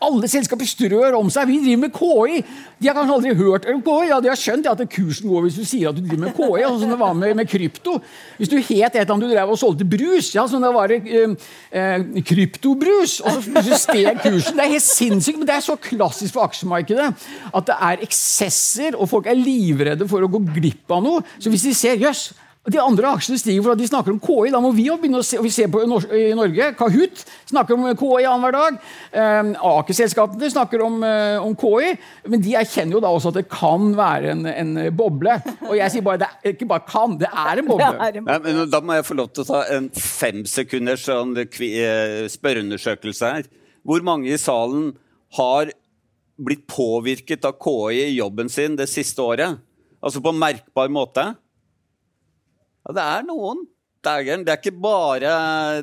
Alle 0.00 0.28
selskaper 0.32 0.68
strør 0.68 1.16
om 1.18 1.28
seg. 1.32 1.48
Vi 1.50 1.58
driver 1.60 1.82
med 1.82 1.92
KI. 1.92 2.40
De 2.80 2.88
har 2.88 2.96
kanskje 2.96 3.16
aldri 3.18 3.34
hørt 3.36 3.68
om 3.68 3.82
KI. 3.84 4.08
Ja, 4.08 4.20
De 4.24 4.30
har 4.32 4.40
skjønt 4.40 4.68
at 4.70 4.82
kursen 4.92 5.28
går 5.28 5.44
hvis 5.44 5.58
du 5.60 5.66
sier 5.68 5.90
at 5.90 5.98
du 5.98 6.02
driver 6.04 6.22
med 6.24 6.36
KI. 6.38 6.64
Sånn 6.64 6.80
som 6.84 6.94
det 6.94 7.00
var 7.02 7.16
med, 7.18 7.36
med 7.36 7.50
krypto. 7.50 7.98
Hvis 8.38 8.52
du 8.52 8.56
het 8.56 8.70
et 8.94 9.00
eller 9.02 9.14
annet 9.16 9.28
du 9.28 9.34
drev 9.34 9.52
og 9.52 9.60
solgte 9.60 9.88
brus, 9.88 10.32
ja, 10.36 10.46
sånn 10.48 10.64
det 10.64 10.72
var 10.76 10.94
eh, 10.96 11.36
eh, 11.82 12.20
kryptobrus, 12.32 13.18
og 13.28 13.42
så 13.44 13.80
steg 13.84 14.22
kursen. 14.24 14.56
Det 14.56 14.66
er 14.66 14.74
helt 14.76 14.88
sinnssykt, 14.88 15.40
men 15.42 15.50
det 15.50 15.58
er 15.58 15.66
så 15.68 15.76
klassisk 15.80 16.38
for 16.38 16.48
aksjemarkedet 16.48 17.10
at 17.50 17.68
det 17.68 17.80
er 17.90 18.06
eksesser, 18.06 18.96
og 18.96 19.10
folk 19.10 19.28
er 19.28 19.38
livredde 19.38 20.08
for 20.08 20.24
å 20.24 20.30
gå 20.32 20.42
glipp 20.56 20.96
av 20.96 21.04
noe. 21.04 21.26
Så 21.38 21.52
hvis 21.52 21.68
de 21.68 21.76
ser 21.76 22.00
jøss, 22.00 22.30
yes, 22.30 22.49
de 22.70 22.80
andre 22.82 23.10
aksjene 23.16 23.38
stiger 23.40 23.64
for 23.64 23.74
at 23.74 23.80
de 23.80 23.88
snakker 23.88 24.14
om 24.14 24.20
KI. 24.22 24.52
Da 24.54 24.60
må 24.62 24.70
vi 24.76 24.86
jo 24.88 24.96
begynne 25.00 25.20
å 25.20 25.26
se, 25.26 25.38
og 25.40 25.46
vi 25.46 25.52
ser 25.54 25.70
på 25.72 25.82
i 25.82 26.30
Norge. 26.36 26.70
Kahoot 26.78 27.24
snakker 27.50 27.76
om 27.76 27.88
KI 27.98 28.26
annenhver 28.28 28.56
dag. 28.56 28.78
Eh, 29.12 29.50
Aker-selskapene 29.70 30.50
snakker 30.52 30.84
om, 30.84 31.00
eh, 31.04 31.36
om, 31.42 31.56
KI. 31.58 31.92
Men 32.30 32.44
de 32.44 32.54
erkjenner 32.60 32.98
jo 32.98 33.02
da 33.04 33.12
også 33.14 33.32
at 33.32 33.40
det 33.40 33.46
kan 33.52 33.90
være 33.98 34.34
en, 34.34 34.46
en 34.46 34.72
boble. 34.96 35.36
Og 35.68 35.76
jeg 35.78 35.94
sier 35.94 36.06
bare 36.06 36.22
det 36.22 36.30
er 36.30 36.54
ikke 36.54 36.70
bare 36.70 36.86
kan, 36.88 37.18
det 37.20 37.30
er 37.30 37.62
en 37.62 37.70
boble. 37.70 37.90
Er 38.00 38.16
en 38.16 38.24
boble. 38.24 38.38
Ja, 38.38 38.62
men 38.62 38.70
da 38.72 38.80
må 38.84 38.96
jeg 38.96 39.08
få 39.08 39.18
lov 39.18 39.32
til 39.34 39.44
å 39.44 39.50
ta 39.50 39.64
en 39.74 39.90
femsekunders 39.94 41.04
sånn, 41.08 41.36
eh, 41.36 42.24
spørreundersøkelse 42.32 43.34
her. 43.34 43.50
Hvor 43.86 44.04
mange 44.04 44.30
i 44.32 44.40
salen 44.40 44.92
har 45.38 45.72
blitt 46.40 46.66
påvirket 46.70 47.44
av 47.48 47.58
KI 47.60 48.06
i 48.06 48.16
jobben 48.18 48.48
sin 48.52 48.76
det 48.78 48.88
siste 48.92 49.24
året? 49.24 49.60
Altså 50.00 50.22
på 50.24 50.32
merkbar 50.32 50.88
måte? 50.92 51.26
Ja, 52.90 52.96
det 52.96 53.06
er 53.06 53.26
noen. 53.28 53.62
Dægeren. 54.02 54.42
Det, 54.42 54.50
er 54.50 54.58
ikke 54.58 54.80
bare, 54.82 55.32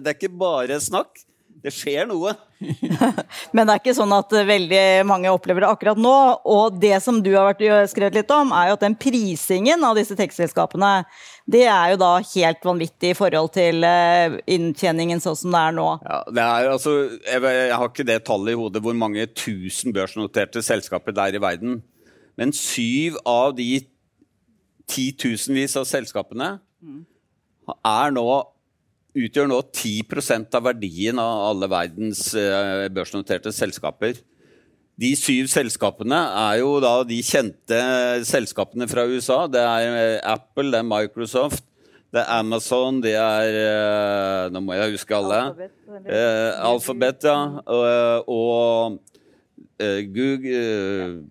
det 0.02 0.12
er 0.12 0.18
ikke 0.18 0.36
bare 0.36 0.80
snakk. 0.84 1.22
Det 1.64 1.72
skjer 1.74 2.06
noe. 2.10 2.34
Men 3.56 3.64
det 3.64 3.74
er 3.74 3.80
ikke 3.80 3.94
sånn 3.96 4.12
at 4.14 4.34
veldig 4.50 5.06
mange 5.08 5.32
opplever 5.32 5.64
det 5.64 5.70
akkurat 5.70 6.02
nå. 6.02 6.16
Og 6.52 6.76
det 6.82 6.98
som 7.06 7.22
du 7.24 7.32
har 7.32 7.48
vært 7.48 7.64
skrevet 7.94 8.20
litt 8.20 8.34
om, 8.36 8.52
er 8.52 8.70
jo 8.70 8.76
at 8.76 8.84
den 8.84 8.98
prisingen 9.00 9.86
av 9.88 9.96
disse 9.96 10.18
tekstselskapene, 10.20 10.92
det 11.48 11.64
er 11.72 11.94
jo 11.94 12.02
da 12.04 12.12
helt 12.20 12.68
vanvittig 12.68 13.14
i 13.14 13.18
forhold 13.18 13.54
til 13.56 13.88
eh, 13.88 14.38
inntjeningen 14.58 15.24
sånn 15.24 15.40
som 15.40 15.56
det 15.56 15.64
er 15.64 15.80
nå. 15.80 15.88
Ja, 16.04 16.22
det 16.28 16.46
er, 16.46 16.70
altså, 16.76 17.00
jeg, 17.24 17.48
jeg, 17.48 17.74
har 17.80 17.90
ikke 17.94 18.10
det 18.12 18.22
tallet 18.28 18.58
i 18.58 18.60
hodet 18.60 18.84
hvor 18.84 19.00
mange 19.00 19.30
tusen 19.32 19.96
børsnoterte 19.96 20.66
selskaper 20.66 21.16
det 21.16 21.30
er 21.30 21.40
i 21.40 21.46
verden. 21.48 21.82
Men 22.38 22.52
syv 22.54 23.22
av 23.24 23.56
de 23.58 23.86
titusenvis 24.92 25.80
av 25.80 25.88
selskapene 25.88 26.58
er 27.78 28.14
nå 28.16 28.28
utgjør 29.18 29.50
nå 29.50 29.60
10% 29.74 30.58
av 30.58 30.66
verdien 30.68 31.20
av 31.22 31.46
alle 31.52 31.70
verdens 31.72 32.30
uh, 32.38 32.88
børsnoterte 32.94 33.54
selskaper. 33.56 34.20
De 34.98 35.12
syv 35.18 35.50
selskapene 35.52 36.18
er 36.18 36.60
jo 36.64 36.78
da 36.82 37.00
de 37.06 37.20
kjente 37.26 37.80
selskapene 38.26 38.88
fra 38.90 39.06
USA. 39.06 39.44
Det 39.46 39.62
er 39.62 39.90
eh, 39.94 40.22
Apple, 40.26 40.72
det 40.74 40.80
er 40.80 40.88
Microsoft, 40.90 41.62
det 42.10 42.24
er 42.24 42.32
Amazon, 42.40 42.98
det 43.04 43.14
er 43.20 43.58
uh, 43.62 44.44
Nå 44.54 44.64
må 44.66 44.74
jeg 44.78 44.96
huske 44.96 45.14
alle. 45.14 45.70
Uh, 45.86 46.52
Alphabet, 46.72 47.28
ja. 47.30 47.38
og 48.26 48.98
Google 49.78 51.28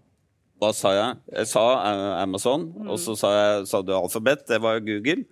Hva 0.62 0.70
sa 0.70 0.92
jeg? 0.94 1.16
Jeg 1.40 1.48
sa 1.50 1.64
Amazon, 2.22 2.68
mm. 2.70 2.92
og 2.92 3.00
så 3.02 3.16
sa, 3.18 3.32
jeg, 3.34 3.66
sa 3.72 3.82
du 3.82 3.90
Alphabet. 3.96 4.46
Det 4.46 4.62
var 4.62 4.78
Google. 4.84 5.26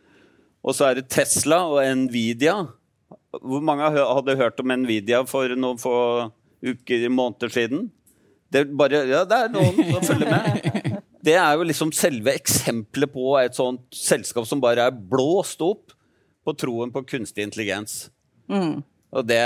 Og 0.65 0.77
så 0.77 0.89
er 0.89 0.99
det 0.99 1.11
Tesla 1.13 1.61
og 1.69 1.85
Nvidia. 2.05 2.57
Hvor 3.35 3.65
mange 3.65 3.91
hadde 3.93 4.39
hørt 4.41 4.63
om 4.63 4.73
Nvidia 4.81 5.21
for 5.29 5.53
noen 5.59 5.81
få 5.81 5.97
uker, 6.65 7.09
måneder 7.13 7.53
siden? 7.53 7.91
Det 8.49 8.63
er, 8.63 8.71
bare, 8.79 9.03
ja, 9.11 9.25
det 9.29 9.41
er 9.45 9.53
noen 9.53 9.81
som 9.93 10.07
følger 10.09 10.31
med. 10.31 11.01
Det 11.25 11.35
er 11.41 11.57
jo 11.57 11.65
liksom 11.65 11.93
selve 11.97 12.35
eksempelet 12.37 13.13
på 13.13 13.31
et 13.41 13.57
sånt 13.57 13.85
selskap 13.97 14.45
som 14.49 14.61
bare 14.61 14.91
er 14.91 14.97
blåst 15.13 15.63
opp 15.65 15.95
på 16.45 16.53
troen 16.61 16.93
på 16.93 17.03
kunstig 17.09 17.47
intelligens. 17.47 18.11
Mm. 18.53 18.83
Og 19.15 19.25
det 19.25 19.41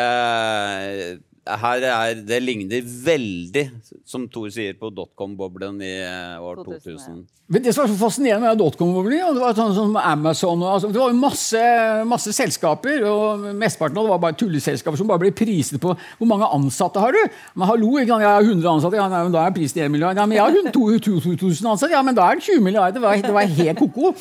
her 1.62 1.84
er, 1.88 2.20
det 2.28 2.38
ligner 2.42 2.84
veldig, 2.84 3.64
som 4.08 4.28
Thor 4.32 4.50
sier, 4.52 4.76
på 4.78 4.90
dotcom-boblen 4.94 5.80
i 5.84 5.94
eh, 6.04 6.38
år 6.44 6.62
2000. 6.66 7.26
Men 7.48 7.62
det 7.64 7.72
som 7.72 7.80
var 7.80 7.88
så 7.88 7.96
fascinerende 7.96 8.44
med 8.44 8.58
dotcom-boblen, 8.60 9.22
ja, 9.22 9.30
det 9.32 9.40
var 9.40 9.54
sånn 9.56 9.72
som 9.72 9.94
Amazon 9.96 10.60
og, 10.60 10.68
altså, 10.74 10.90
Det 10.92 11.00
var 11.00 11.14
jo 11.14 11.16
masse, 11.16 11.62
masse 12.10 12.34
selskaper, 12.36 13.06
og 13.08 13.46
mesteparten 13.56 13.96
av 13.96 14.04
det 14.04 14.12
var 14.12 14.20
bare 14.26 14.36
tulleselskaper 14.36 15.00
som 15.00 15.08
bare 15.08 15.22
ble 15.22 15.32
priset 15.32 15.80
på 15.80 15.94
hvor 15.96 16.28
mange 16.28 16.50
ansatte 16.58 17.00
har 17.00 17.16
du 17.16 17.22
Men 17.54 17.70
hallo, 17.70 17.94
ikke 18.02 18.20
jeg 18.20 18.28
har 18.28 18.44
100 18.44 18.68
ansatte, 18.74 19.00
ja, 19.00 19.08
men 19.08 19.32
da 19.32 19.46
er 19.46 19.56
prisen 19.56 19.80
1 19.86 19.94
milliard. 19.94 20.20
Ja, 20.20 20.26
men 20.28 20.36
jeg 20.36 20.44
har 20.44 20.72
2000 20.76 21.72
ansatte, 21.72 21.94
ja, 21.94 22.04
men 22.04 22.18
da 22.18 22.28
er 22.28 22.36
den 22.36 22.44
20 22.50 22.64
milliarder. 22.64 22.98
Det 22.98 23.04
var, 23.06 23.22
det 23.24 23.34
var 23.34 23.58
helt 23.62 23.80
ko-ko. 23.80 24.12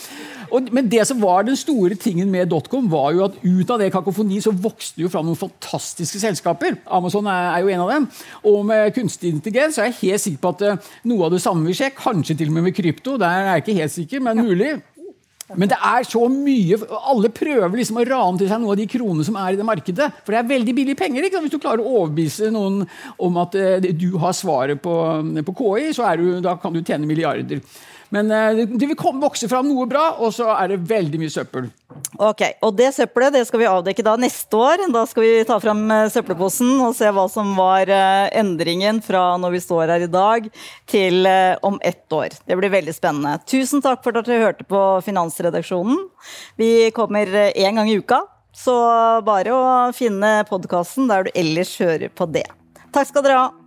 Men 0.71 0.87
det 0.87 1.03
som 1.07 1.19
var 1.21 1.43
den 1.43 1.57
store 1.59 1.95
tingen 1.99 2.31
med 2.31 2.47
dotcom, 2.51 2.87
var 2.91 3.11
jo 3.15 3.25
at 3.25 3.35
ut 3.43 3.71
av 3.73 3.81
det 3.81 3.91
kakofoni 3.91 4.39
så 4.43 4.53
vokste 4.55 5.03
jo 5.03 5.11
fram 5.11 5.27
noen 5.27 5.39
fantastiske 5.39 6.21
selskaper. 6.21 6.77
Amazon 6.87 7.16
er, 7.25 7.47
er 7.55 7.63
jo 7.63 7.71
en 7.73 7.85
av 7.85 7.93
dem. 7.95 8.05
Og 8.51 8.59
med 8.67 8.93
kunstig 8.95 9.33
intelligens 9.33 9.77
så 9.77 9.85
er 9.85 9.89
jeg 9.89 9.99
helt 10.03 10.25
sikker 10.25 10.43
på 10.43 10.53
at 10.53 10.67
uh, 10.67 10.91
noe 11.09 11.25
av 11.25 11.33
det 11.33 11.41
samme 11.41 11.65
vil 11.65 11.79
skje. 11.79 11.89
Kanskje 11.97 12.37
til 12.37 12.51
og 12.51 12.59
med 12.59 12.67
med 12.67 12.77
krypto. 12.77 13.17
Der 13.17 13.41
er 13.41 13.49
jeg 13.55 13.65
ikke 13.65 13.79
helt 13.79 13.95
sikker, 13.95 14.23
men 14.27 14.43
mulig. 14.45 14.75
Men 15.55 15.71
det 15.71 15.77
er 15.79 16.03
så 16.03 16.25
mye 16.27 16.75
Alle 17.07 17.29
prøver 17.31 17.79
liksom 17.79 18.01
å 18.01 18.03
rane 18.03 18.41
til 18.41 18.49
seg 18.49 18.59
noe 18.59 18.73
av 18.73 18.79
de 18.81 18.87
kronene 18.91 19.23
som 19.23 19.37
er 19.39 19.55
i 19.55 19.59
det 19.59 19.67
markedet. 19.67 20.09
For 20.25 20.35
det 20.35 20.41
er 20.41 20.49
veldig 20.49 20.73
billige 20.75 20.99
penger. 20.99 21.29
Hvis 21.31 21.53
du 21.53 21.59
klarer 21.59 21.83
å 21.83 22.01
overbevise 22.01 22.51
noen 22.53 22.81
om 23.23 23.43
at 23.43 23.55
uh, 23.57 23.91
du 23.91 24.09
har 24.21 24.35
svaret 24.35 24.81
på, 24.83 24.95
på 25.47 25.59
KI, 25.61 25.93
så 25.95 26.11
du, 26.19 26.29
da 26.43 26.57
kan 26.61 26.75
du 26.75 26.83
tjene 26.83 27.07
milliarder. 27.09 27.63
Men 28.13 28.31
uh, 28.31 28.65
det 28.67 28.87
vil 28.87 28.97
vokse 29.21 29.49
fram 29.51 29.67
noe 29.69 29.87
bra, 29.89 30.13
og 30.21 30.31
så 30.35 30.49
er 30.55 30.73
det 30.73 30.85
veldig 30.89 31.19
mye 31.21 31.33
søppel. 31.33 31.67
Ok, 32.21 32.43
Og 32.63 32.75
det 32.77 32.91
søppelet 32.95 33.33
det 33.35 33.43
skal 33.49 33.61
vi 33.61 33.69
avdekke 33.69 34.05
da 34.05 34.15
neste 34.19 34.59
år. 34.59 34.83
Da 34.93 35.03
skal 35.09 35.25
vi 35.25 35.31
ta 35.47 35.57
fram 35.61 35.81
søppelposen 36.13 36.77
og 36.85 36.95
se 36.95 37.09
hva 37.13 37.25
som 37.31 37.51
var 37.57 37.89
endringen 37.89 39.01
fra 39.03 39.23
når 39.41 39.57
vi 39.57 39.63
står 39.65 39.93
her 39.95 40.05
i 40.05 40.11
dag, 40.11 40.47
til 40.89 41.27
om 41.65 41.79
ett 41.81 42.05
år. 42.13 42.37
Det 42.45 42.57
blir 42.59 42.73
veldig 42.73 42.95
spennende. 42.95 43.37
Tusen 43.49 43.83
takk 43.83 44.05
for 44.05 44.15
at 44.15 44.29
dere 44.29 44.45
hørte 44.45 44.67
på 44.69 44.83
Finansredaksjonen. 45.05 46.05
Vi 46.61 46.89
kommer 46.95 47.33
én 47.49 47.81
gang 47.81 47.89
i 47.89 47.97
uka, 47.97 48.21
så 48.57 48.77
bare 49.25 49.53
å 49.53 49.63
finne 49.93 50.41
podkasten 50.49 51.09
der 51.09 51.27
du 51.27 51.33
ellers 51.37 51.75
hører 51.81 52.13
på 52.13 52.29
det. 52.29 52.47
Takk 52.93 53.11
skal 53.11 53.25
dere 53.25 53.41
ha. 53.41 53.66